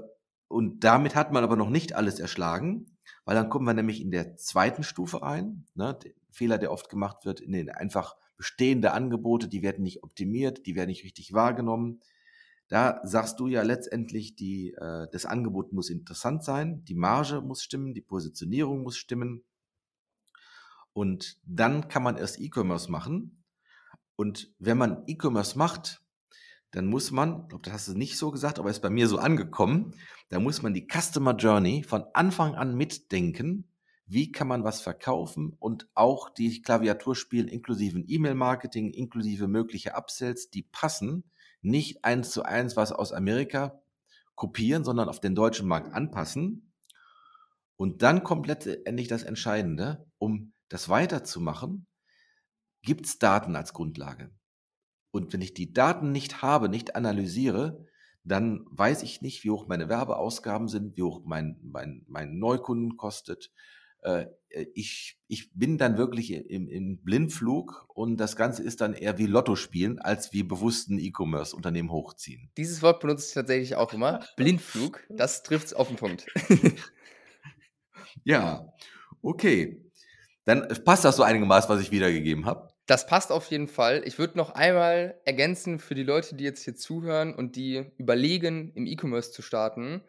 und 0.48 0.82
damit 0.82 1.14
hat 1.14 1.30
man 1.30 1.44
aber 1.44 1.56
noch 1.56 1.68
nicht 1.68 1.94
alles 1.94 2.18
erschlagen, 2.18 2.86
weil 3.26 3.34
dann 3.34 3.50
kommen 3.50 3.66
wir 3.66 3.74
nämlich 3.74 4.00
in 4.00 4.10
der 4.10 4.38
zweiten 4.38 4.82
Stufe 4.82 5.20
rein. 5.20 5.66
Ne? 5.74 5.98
Der 6.02 6.12
Fehler, 6.30 6.56
der 6.56 6.72
oft 6.72 6.88
gemacht 6.88 7.26
wird, 7.26 7.40
in 7.40 7.52
den 7.52 7.68
einfach 7.68 8.16
bestehende 8.38 8.92
Angebote, 8.92 9.46
die 9.46 9.60
werden 9.60 9.82
nicht 9.82 10.02
optimiert, 10.02 10.64
die 10.64 10.74
werden 10.74 10.88
nicht 10.88 11.04
richtig 11.04 11.34
wahrgenommen. 11.34 12.00
Da 12.68 13.02
sagst 13.04 13.38
du 13.40 13.46
ja 13.46 13.60
letztendlich, 13.60 14.36
die, 14.36 14.72
äh, 14.72 15.06
das 15.12 15.26
Angebot 15.26 15.74
muss 15.74 15.90
interessant 15.90 16.44
sein, 16.44 16.82
die 16.86 16.94
Marge 16.94 17.42
muss 17.42 17.62
stimmen, 17.62 17.92
die 17.92 18.00
Positionierung 18.00 18.82
muss 18.82 18.96
stimmen. 18.96 19.44
Und 20.94 21.38
dann 21.44 21.88
kann 21.88 22.02
man 22.02 22.16
erst 22.16 22.40
E-Commerce 22.40 22.90
machen. 22.90 23.39
Und 24.20 24.52
wenn 24.58 24.76
man 24.76 25.04
E-Commerce 25.06 25.56
macht, 25.56 26.02
dann 26.72 26.84
muss 26.84 27.10
man, 27.10 27.44
ich 27.44 27.48
glaube, 27.48 27.62
das 27.62 27.72
hast 27.72 27.88
du 27.88 27.94
nicht 27.94 28.18
so 28.18 28.30
gesagt, 28.30 28.58
aber 28.58 28.68
ist 28.68 28.82
bei 28.82 28.90
mir 28.90 29.08
so 29.08 29.16
angekommen, 29.16 29.94
da 30.28 30.38
muss 30.38 30.60
man 30.60 30.74
die 30.74 30.86
Customer 30.86 31.34
Journey 31.34 31.82
von 31.84 32.04
Anfang 32.12 32.54
an 32.54 32.76
mitdenken. 32.76 33.72
Wie 34.04 34.30
kann 34.30 34.46
man 34.46 34.62
was 34.62 34.82
verkaufen 34.82 35.56
und 35.58 35.88
auch 35.94 36.28
die 36.28 36.60
Klaviatur 36.60 37.16
spielen, 37.16 37.48
inklusive 37.48 37.98
E-Mail-Marketing, 37.98 38.90
inklusive 38.90 39.48
mögliche 39.48 39.94
Upsells, 39.94 40.50
die 40.50 40.64
passen, 40.64 41.24
nicht 41.62 42.04
eins 42.04 42.30
zu 42.30 42.42
eins 42.42 42.76
was 42.76 42.92
aus 42.92 43.14
Amerika 43.14 43.80
kopieren, 44.34 44.84
sondern 44.84 45.08
auf 45.08 45.20
den 45.20 45.34
deutschen 45.34 45.66
Markt 45.66 45.94
anpassen. 45.94 46.74
Und 47.78 48.02
dann 48.02 48.22
kommt 48.22 48.46
letztendlich 48.46 49.08
das 49.08 49.22
Entscheidende, 49.22 50.04
um 50.18 50.52
das 50.68 50.90
weiterzumachen, 50.90 51.86
gibt 52.82 53.06
es 53.06 53.18
Daten 53.18 53.56
als 53.56 53.72
Grundlage. 53.72 54.30
Und 55.12 55.32
wenn 55.32 55.40
ich 55.40 55.54
die 55.54 55.72
Daten 55.72 56.12
nicht 56.12 56.42
habe, 56.42 56.68
nicht 56.68 56.94
analysiere, 56.96 57.86
dann 58.24 58.64
weiß 58.70 59.02
ich 59.02 59.22
nicht, 59.22 59.44
wie 59.44 59.50
hoch 59.50 59.66
meine 59.66 59.88
Werbeausgaben 59.88 60.68
sind, 60.68 60.96
wie 60.96 61.02
hoch 61.02 61.22
mein, 61.24 61.58
mein, 61.62 62.04
mein 62.06 62.38
Neukunden 62.38 62.96
kostet. 62.96 63.50
Äh, 64.02 64.26
Ich, 64.74 65.18
ich 65.28 65.52
bin 65.54 65.78
dann 65.78 65.96
wirklich 65.96 66.32
im, 66.32 66.68
im 66.68 67.02
Blindflug 67.02 67.86
und 67.94 68.16
das 68.18 68.36
Ganze 68.36 68.62
ist 68.62 68.80
dann 68.80 68.94
eher 68.94 69.16
wie 69.18 69.26
Lotto 69.26 69.56
spielen, 69.56 69.98
als 69.98 70.32
wie 70.32 70.42
bewussten 70.42 70.98
E-Commerce-Unternehmen 70.98 71.90
hochziehen. 71.90 72.50
Dieses 72.56 72.82
Wort 72.82 73.00
benutze 73.00 73.26
ich 73.28 73.34
tatsächlich 73.34 73.76
auch 73.76 73.92
immer. 73.92 74.24
Blindflug, 74.36 75.00
das 75.08 75.42
trifft 75.42 75.66
es 75.68 75.74
auf 75.74 75.88
den 75.88 75.96
Punkt. 75.96 76.26
Ja, 78.24 78.72
okay. 79.22 79.89
Dann 80.44 80.66
passt 80.84 81.04
das 81.04 81.16
so 81.16 81.22
einigermaßen, 81.22 81.68
was 81.68 81.80
ich 81.80 81.90
wiedergegeben 81.90 82.46
habe. 82.46 82.68
Das 82.86 83.06
passt 83.06 83.30
auf 83.30 83.46
jeden 83.46 83.68
Fall. 83.68 84.02
Ich 84.04 84.18
würde 84.18 84.36
noch 84.36 84.50
einmal 84.50 85.20
ergänzen 85.24 85.78
für 85.78 85.94
die 85.94 86.02
Leute, 86.02 86.34
die 86.34 86.44
jetzt 86.44 86.64
hier 86.64 86.74
zuhören 86.74 87.34
und 87.34 87.56
die 87.56 87.86
überlegen, 87.98 88.72
im 88.74 88.86
E-Commerce 88.86 89.32
zu 89.32 89.42
starten. 89.42 90.02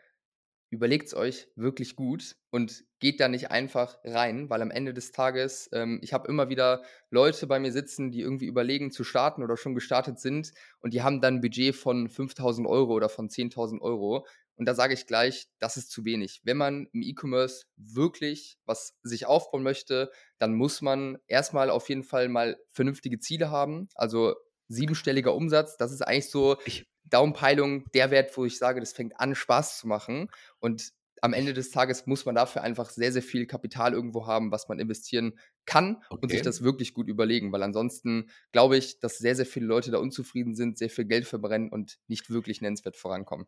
Überlegt 0.71 1.07
es 1.07 1.13
euch 1.13 1.49
wirklich 1.55 1.97
gut 1.97 2.37
und 2.49 2.85
geht 2.99 3.19
da 3.19 3.27
nicht 3.27 3.51
einfach 3.51 3.97
rein, 4.05 4.49
weil 4.49 4.61
am 4.61 4.71
Ende 4.71 4.93
des 4.93 5.11
Tages, 5.11 5.69
ähm, 5.73 5.99
ich 6.01 6.13
habe 6.13 6.29
immer 6.29 6.47
wieder 6.47 6.81
Leute 7.09 7.45
bei 7.45 7.59
mir 7.59 7.73
sitzen, 7.73 8.09
die 8.09 8.21
irgendwie 8.21 8.45
überlegen 8.45 8.89
zu 8.89 9.03
starten 9.03 9.43
oder 9.43 9.57
schon 9.57 9.75
gestartet 9.75 10.19
sind 10.19 10.53
und 10.79 10.93
die 10.93 11.03
haben 11.03 11.19
dann 11.19 11.35
ein 11.35 11.41
Budget 11.41 11.75
von 11.75 12.07
5000 12.07 12.65
Euro 12.67 12.93
oder 12.93 13.09
von 13.09 13.27
10.000 13.27 13.81
Euro. 13.81 14.25
Und 14.55 14.65
da 14.65 14.75
sage 14.75 14.93
ich 14.93 15.07
gleich, 15.07 15.47
das 15.59 15.77
ist 15.77 15.91
zu 15.91 16.05
wenig. 16.05 16.41
Wenn 16.43 16.57
man 16.57 16.87
im 16.93 17.01
E-Commerce 17.01 17.65
wirklich 17.77 18.57
was 18.65 18.95
sich 19.03 19.25
aufbauen 19.25 19.63
möchte, 19.63 20.11
dann 20.37 20.53
muss 20.53 20.81
man 20.81 21.17
erstmal 21.27 21.69
auf 21.69 21.89
jeden 21.89 22.03
Fall 22.03 22.29
mal 22.29 22.57
vernünftige 22.71 23.19
Ziele 23.19 23.49
haben. 23.49 23.89
Also 23.95 24.35
siebenstelliger 24.67 25.33
Umsatz, 25.35 25.77
das 25.77 25.91
ist 25.91 26.01
eigentlich 26.01 26.29
so 26.29 26.57
Ich- 26.65 26.85
Daumenpeilung 27.05 27.85
der 27.93 28.11
Wert, 28.11 28.35
wo 28.37 28.45
ich 28.45 28.57
sage, 28.57 28.79
das 28.79 28.93
fängt 28.93 29.19
an, 29.19 29.35
Spaß 29.35 29.79
zu 29.79 29.87
machen. 29.87 30.29
Und 30.59 30.91
am 31.23 31.33
Ende 31.33 31.53
des 31.53 31.69
Tages 31.71 32.07
muss 32.07 32.25
man 32.25 32.35
dafür 32.35 32.63
einfach 32.63 32.89
sehr, 32.89 33.11
sehr 33.11 33.21
viel 33.21 33.45
Kapital 33.45 33.93
irgendwo 33.93 34.25
haben, 34.25 34.51
was 34.51 34.67
man 34.69 34.79
investieren 34.79 35.37
kann 35.65 36.01
und 36.21 36.31
sich 36.31 36.41
Okay. 36.41 36.41
das 36.41 36.63
wirklich 36.63 36.93
gut 36.93 37.07
überlegen, 37.09 37.51
weil 37.51 37.61
ansonsten 37.63 38.29
glaube 38.51 38.77
ich, 38.77 38.99
dass 38.99 39.17
sehr, 39.19 39.35
sehr 39.35 39.45
viele 39.45 39.67
Leute 39.67 39.91
da 39.91 39.99
unzufrieden 39.99 40.55
sind, 40.55 40.77
sehr 40.79 40.89
viel 40.89 41.05
Geld 41.05 41.27
verbrennen 41.27 41.69
und 41.69 41.99
nicht 42.07 42.29
wirklich 42.31 42.61
nennenswert 42.61 42.97
vorankommen. 42.97 43.45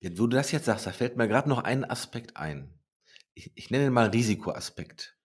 Ja, 0.00 0.10
wo 0.12 0.26
du 0.26 0.36
das 0.36 0.52
jetzt 0.52 0.66
sagst, 0.66 0.86
da 0.86 0.92
fällt 0.92 1.16
mir 1.16 1.28
gerade 1.28 1.48
noch 1.48 1.62
ein 1.64 1.84
Aspekt 1.84 2.36
ein. 2.36 2.78
Ich, 3.34 3.50
ich 3.54 3.70
nenne 3.70 3.86
ihn 3.86 3.92
mal 3.92 4.08
Risikoaspekt. 4.08 5.16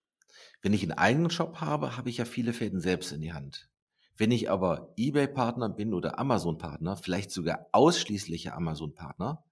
Wenn 0.62 0.74
ich 0.74 0.84
einen 0.84 0.94
eigenen 0.94 1.30
Shop 1.30 1.62
habe, 1.62 1.98
habe 1.98 2.10
ich 2.10 2.18
ja 2.18 2.26
viele 2.26 2.54
Fäden 2.54 2.80
selbst 2.80 3.12
in 3.12 3.22
die 3.22 3.34
Hand. 3.34 3.70
Wenn 4.16 4.32
ich 4.32 4.50
aber 4.50 4.94
eBay-Partner 4.98 5.70
bin 5.70 5.94
oder 5.94 6.20
Amazon-Partner, 6.20 6.98
vielleicht 6.98 7.32
sogar 7.32 7.68
ausschließlicher 7.72 8.56
Amazon-Partner, 8.56 9.44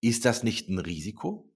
ist 0.00 0.24
das 0.24 0.42
nicht 0.42 0.68
ein 0.68 0.78
Risiko? 0.78 1.52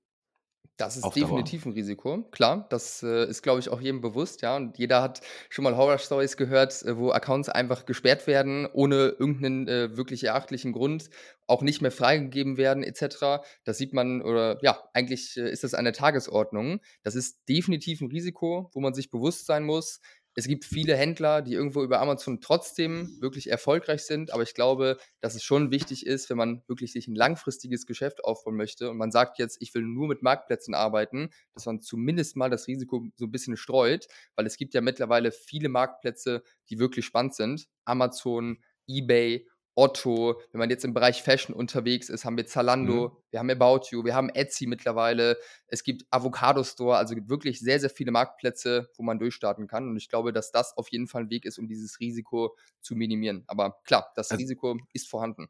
Das 0.81 0.97
ist 0.97 1.15
definitiv 1.15 1.67
ein 1.67 1.73
Risiko, 1.73 2.23
klar. 2.31 2.67
Das 2.71 3.03
äh, 3.03 3.27
ist, 3.27 3.43
glaube 3.43 3.61
ich, 3.61 3.69
auch 3.69 3.83
jedem 3.83 4.01
bewusst, 4.01 4.41
ja. 4.41 4.57
Und 4.57 4.79
jeder 4.79 5.03
hat 5.03 5.21
schon 5.51 5.63
mal 5.63 5.77
Horror-Stories 5.77 6.39
gehört, 6.39 6.83
äh, 6.85 6.97
wo 6.97 7.11
Accounts 7.11 7.51
einfach 7.51 7.85
gesperrt 7.85 8.27
werden, 8.27 8.67
ohne 8.73 9.15
irgendeinen 9.19 9.69
äh, 9.69 9.97
wirklich 9.99 10.25
erachtlichen 10.25 10.73
Grund, 10.73 11.11
auch 11.47 11.61
nicht 11.61 11.83
mehr 11.83 11.91
freigegeben 11.91 12.57
werden, 12.57 12.83
etc. 12.83 13.43
Das 13.65 13.77
sieht 13.77 13.93
man, 13.93 14.23
oder 14.23 14.59
ja, 14.63 14.79
eigentlich 14.95 15.37
äh, 15.37 15.51
ist 15.51 15.65
das 15.65 15.75
eine 15.75 15.93
Tagesordnung. 15.93 16.81
Das 17.03 17.15
ist 17.15 17.47
definitiv 17.47 18.01
ein 18.01 18.09
Risiko, 18.09 18.71
wo 18.73 18.81
man 18.81 18.95
sich 18.95 19.11
bewusst 19.11 19.45
sein 19.45 19.65
muss. 19.65 20.01
Es 20.37 20.47
gibt 20.47 20.65
viele 20.65 20.97
Händler, 20.97 21.43
die 21.43 21.55
irgendwo 21.55 21.83
über 21.83 22.01
Amazon 22.01 22.41
trotzdem 22.41 23.17
wirklich 23.21 23.51
erfolgreich 23.51 24.03
sind, 24.03 24.33
aber 24.33 24.45
ich 24.45 24.55
glaube, 24.55 24.97
dass 25.21 25.35
es 25.35 25.43
schon 25.43 25.73
wichtig 25.73 26.07
ist, 26.07 26.31
wenn 26.31 26.37
man 26.37 26.63
wirklich 26.69 26.93
sich 26.93 27.09
ein 27.09 27.17
langfristiges 27.17 27.85
Geschäft 27.85 28.25
aufbauen 28.25 28.57
möchte 28.57 28.91
und 28.91 28.97
man 28.97 29.11
sagt 29.11 29.39
jetzt, 29.39 29.57
ich 29.61 29.75
will 29.75 29.83
nur 29.83 30.07
mit 30.07 30.23
Marktplätzen 30.23 30.75
arbeiten, 30.75 31.31
dass 31.55 31.67
man 31.67 31.81
zumindest 31.81 32.37
mal 32.37 32.49
das 32.49 32.69
Risiko 32.69 33.09
so 33.17 33.27
ein 33.27 33.33
bisschen 33.33 33.57
streut, 33.57 34.07
weil 34.37 34.47
es 34.47 34.57
gibt 34.57 34.73
ja 34.75 34.81
mittlerweile 34.81 35.33
viele 35.33 35.69
Marktplätze, 35.69 36.43
die 36.69 36.79
wirklich 36.79 37.05
spannend 37.07 37.35
sind. 37.35 37.67
Amazon, 37.85 38.63
eBay 38.87 39.47
Otto. 39.75 40.41
Wenn 40.53 40.59
man 40.59 40.71
jetzt 40.71 40.85
im 40.85 40.95
Bereich 40.95 41.23
Fashion 41.23 41.55
unterwegs 41.55 42.09
ist, 42.09 42.25
haben 42.25 42.37
wir 42.37 42.47
Zalando, 42.47 43.09
mhm. 43.09 43.17
wir 43.31 43.41
haben 43.41 43.51
About 43.51 43.87
You, 43.91 44.05
wir 44.05 44.15
haben 44.15 44.29
Etsy 44.31 44.67
mittlerweile. 44.67 45.37
Es 45.67 45.85
gibt 45.85 46.05
Avocado 46.11 46.63
Store, 46.65 46.97
also 46.97 47.15
wirklich 47.29 47.61
sehr, 47.61 47.81
sehr 47.81 47.91
viele 47.91 48.11
Marktplätze, 48.11 48.91
wo 48.97 49.03
man 49.03 49.19
durchstarten 49.19 49.67
kann. 49.67 49.89
Und 49.89 49.97
ich 49.97 50.09
glaube, 50.09 50.33
dass 50.33 50.53
das 50.53 50.77
auf 50.77 50.89
jeden 50.89 51.07
Fall 51.07 51.23
ein 51.23 51.31
Weg 51.31 51.45
ist, 51.45 51.59
um 51.59 51.69
dieses 51.69 52.01
Risiko 52.01 52.57
zu 52.81 52.95
minimieren. 52.95 53.45
Aber 53.47 53.79
klar, 53.85 54.11
das 54.15 54.31
also, 54.31 54.41
Risiko 54.41 54.79
ist 54.93 55.09
vorhanden. 55.09 55.49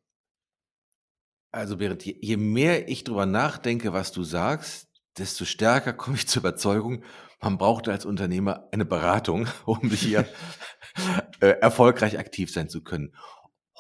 Also, 1.53 1.79
Berit, 1.79 2.05
je, 2.05 2.17
je 2.21 2.37
mehr 2.37 2.89
ich 2.89 3.03
drüber 3.03 3.27
nachdenke, 3.27 3.93
was 3.93 4.13
du 4.13 4.23
sagst, 4.23 4.89
desto 5.19 5.45
stärker 5.45 5.93
komme 5.93 6.17
ich 6.17 6.29
zur 6.29 6.41
Überzeugung, 6.41 7.03
man 7.41 7.57
braucht 7.57 7.89
als 7.89 8.05
Unternehmer 8.05 8.69
eine 8.73 8.85
Beratung, 8.85 9.49
um 9.65 9.91
hier 9.91 10.29
äh, 11.41 11.49
erfolgreich 11.61 12.19
aktiv 12.19 12.53
sein 12.53 12.69
zu 12.69 12.83
können. 12.83 13.15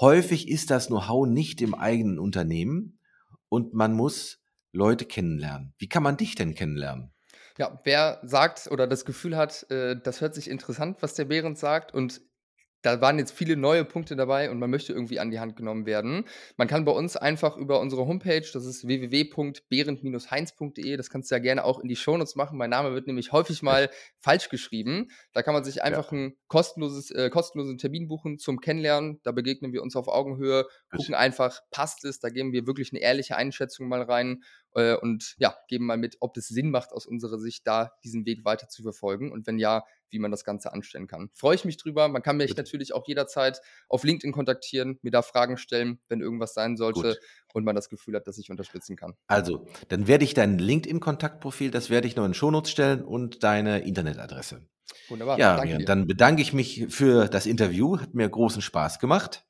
Häufig 0.00 0.48
ist 0.48 0.70
das 0.70 0.86
Know-how 0.86 1.26
nicht 1.26 1.60
im 1.60 1.74
eigenen 1.74 2.18
Unternehmen 2.18 2.98
und 3.50 3.74
man 3.74 3.92
muss 3.92 4.42
Leute 4.72 5.04
kennenlernen. 5.04 5.74
Wie 5.76 5.88
kann 5.88 6.02
man 6.02 6.16
dich 6.16 6.34
denn 6.34 6.54
kennenlernen? 6.54 7.12
Ja, 7.58 7.78
wer 7.84 8.18
sagt 8.22 8.68
oder 8.70 8.86
das 8.86 9.04
Gefühl 9.04 9.36
hat, 9.36 9.70
äh, 9.70 10.00
das 10.02 10.22
hört 10.22 10.34
sich 10.34 10.48
interessant, 10.48 11.02
was 11.02 11.14
der 11.14 11.26
Behrend 11.26 11.58
sagt 11.58 11.92
und 11.92 12.22
da 12.82 13.00
waren 13.00 13.18
jetzt 13.18 13.32
viele 13.32 13.56
neue 13.56 13.84
Punkte 13.84 14.16
dabei 14.16 14.50
und 14.50 14.58
man 14.58 14.70
möchte 14.70 14.92
irgendwie 14.92 15.20
an 15.20 15.30
die 15.30 15.40
Hand 15.40 15.56
genommen 15.56 15.86
werden. 15.86 16.24
Man 16.56 16.68
kann 16.68 16.84
bei 16.84 16.92
uns 16.92 17.16
einfach 17.16 17.56
über 17.56 17.80
unsere 17.80 18.06
Homepage, 18.06 18.46
das 18.52 18.64
ist 18.64 18.86
www.behrend-heinz.de, 18.86 20.96
das 20.96 21.10
kannst 21.10 21.30
du 21.30 21.34
ja 21.34 21.40
gerne 21.40 21.64
auch 21.64 21.80
in 21.80 21.88
die 21.88 21.96
Shownotes 21.96 22.36
machen. 22.36 22.58
Mein 22.58 22.70
Name 22.70 22.94
wird 22.94 23.06
nämlich 23.06 23.32
häufig 23.32 23.62
mal 23.62 23.90
falsch 24.18 24.48
geschrieben. 24.48 25.10
Da 25.32 25.42
kann 25.42 25.54
man 25.54 25.64
sich 25.64 25.82
einfach 25.82 26.12
ja. 26.12 26.18
einen 26.18 26.36
kostenloses, 26.48 27.10
äh, 27.10 27.30
kostenlosen 27.30 27.78
Termin 27.78 28.08
buchen 28.08 28.38
zum 28.38 28.60
Kennenlernen. 28.60 29.20
Da 29.22 29.32
begegnen 29.32 29.72
wir 29.72 29.82
uns 29.82 29.96
auf 29.96 30.08
Augenhöhe, 30.08 30.66
gucken 30.90 31.14
einfach, 31.14 31.60
passt 31.70 32.04
es, 32.04 32.20
da 32.20 32.28
geben 32.28 32.52
wir 32.52 32.66
wirklich 32.66 32.92
eine 32.92 33.00
ehrliche 33.00 33.36
Einschätzung 33.36 33.88
mal 33.88 34.02
rein 34.02 34.42
äh, 34.74 34.94
und 34.94 35.34
ja, 35.38 35.56
geben 35.68 35.86
mal 35.86 35.96
mit, 35.96 36.16
ob 36.20 36.36
es 36.36 36.48
Sinn 36.48 36.70
macht 36.70 36.92
aus 36.92 37.06
unserer 37.06 37.38
Sicht, 37.38 37.66
da 37.66 37.92
diesen 38.04 38.26
Weg 38.26 38.44
weiter 38.44 38.68
zu 38.68 38.82
verfolgen 38.82 39.32
und 39.32 39.46
wenn 39.46 39.58
ja, 39.58 39.84
wie 40.10 40.18
man 40.18 40.30
das 40.30 40.44
Ganze 40.44 40.72
anstellen 40.72 41.06
kann. 41.06 41.30
Freue 41.32 41.54
ich 41.54 41.64
mich 41.64 41.76
drüber. 41.76 42.08
Man 42.08 42.22
kann 42.22 42.36
mich 42.36 42.48
Bitte. 42.48 42.62
natürlich 42.62 42.92
auch 42.92 43.06
jederzeit 43.06 43.60
auf 43.88 44.02
LinkedIn 44.02 44.32
kontaktieren, 44.32 44.98
mir 45.02 45.12
da 45.12 45.22
Fragen 45.22 45.56
stellen, 45.56 46.00
wenn 46.08 46.20
irgendwas 46.20 46.52
sein 46.52 46.76
sollte 46.76 47.00
Gut. 47.00 47.18
und 47.54 47.64
man 47.64 47.76
das 47.76 47.88
Gefühl 47.88 48.16
hat, 48.16 48.26
dass 48.26 48.36
ich 48.38 48.50
unterstützen 48.50 48.96
kann. 48.96 49.14
Also, 49.28 49.66
dann 49.88 50.08
werde 50.08 50.24
ich 50.24 50.34
dein 50.34 50.58
LinkedIn-Kontaktprofil, 50.58 51.70
das 51.70 51.90
werde 51.90 52.08
ich 52.08 52.16
noch 52.16 52.24
in 52.24 52.34
Shownotes 52.34 52.72
stellen 52.72 53.04
und 53.04 53.44
deine 53.44 53.84
Internetadresse. 53.84 54.66
Wunderbar. 55.08 55.38
Ja, 55.38 55.64
dann 55.78 56.08
bedanke 56.08 56.42
ich 56.42 56.52
mich 56.52 56.86
für 56.88 57.28
das 57.28 57.46
Interview. 57.46 58.00
Hat 58.00 58.14
mir 58.14 58.28
großen 58.28 58.62
Spaß 58.62 58.98
gemacht. 58.98 59.44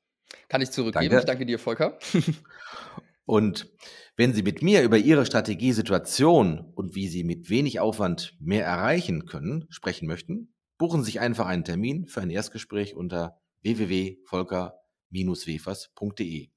Kann 0.49 0.61
ich 0.61 0.71
zurückgeben. 0.71 1.09
Danke. 1.09 1.19
Ich 1.19 1.25
danke 1.25 1.45
dir, 1.45 1.59
Volker. 1.59 1.97
und 3.25 3.69
wenn 4.17 4.33
Sie 4.33 4.43
mit 4.43 4.61
mir 4.61 4.83
über 4.83 4.97
Ihre 4.97 5.25
Strategiesituation 5.25 6.73
und 6.75 6.95
wie 6.95 7.07
Sie 7.07 7.23
mit 7.23 7.49
wenig 7.49 7.79
Aufwand 7.79 8.35
mehr 8.39 8.65
erreichen 8.65 9.25
können 9.25 9.67
sprechen 9.69 10.05
möchten, 10.07 10.53
buchen 10.77 10.99
Sie 11.01 11.11
sich 11.11 11.19
einfach 11.19 11.47
einen 11.47 11.63
Termin 11.63 12.07
für 12.07 12.21
ein 12.21 12.29
Erstgespräch 12.29 12.95
unter 12.95 13.41
www.volker-wefers.de. 13.63 16.49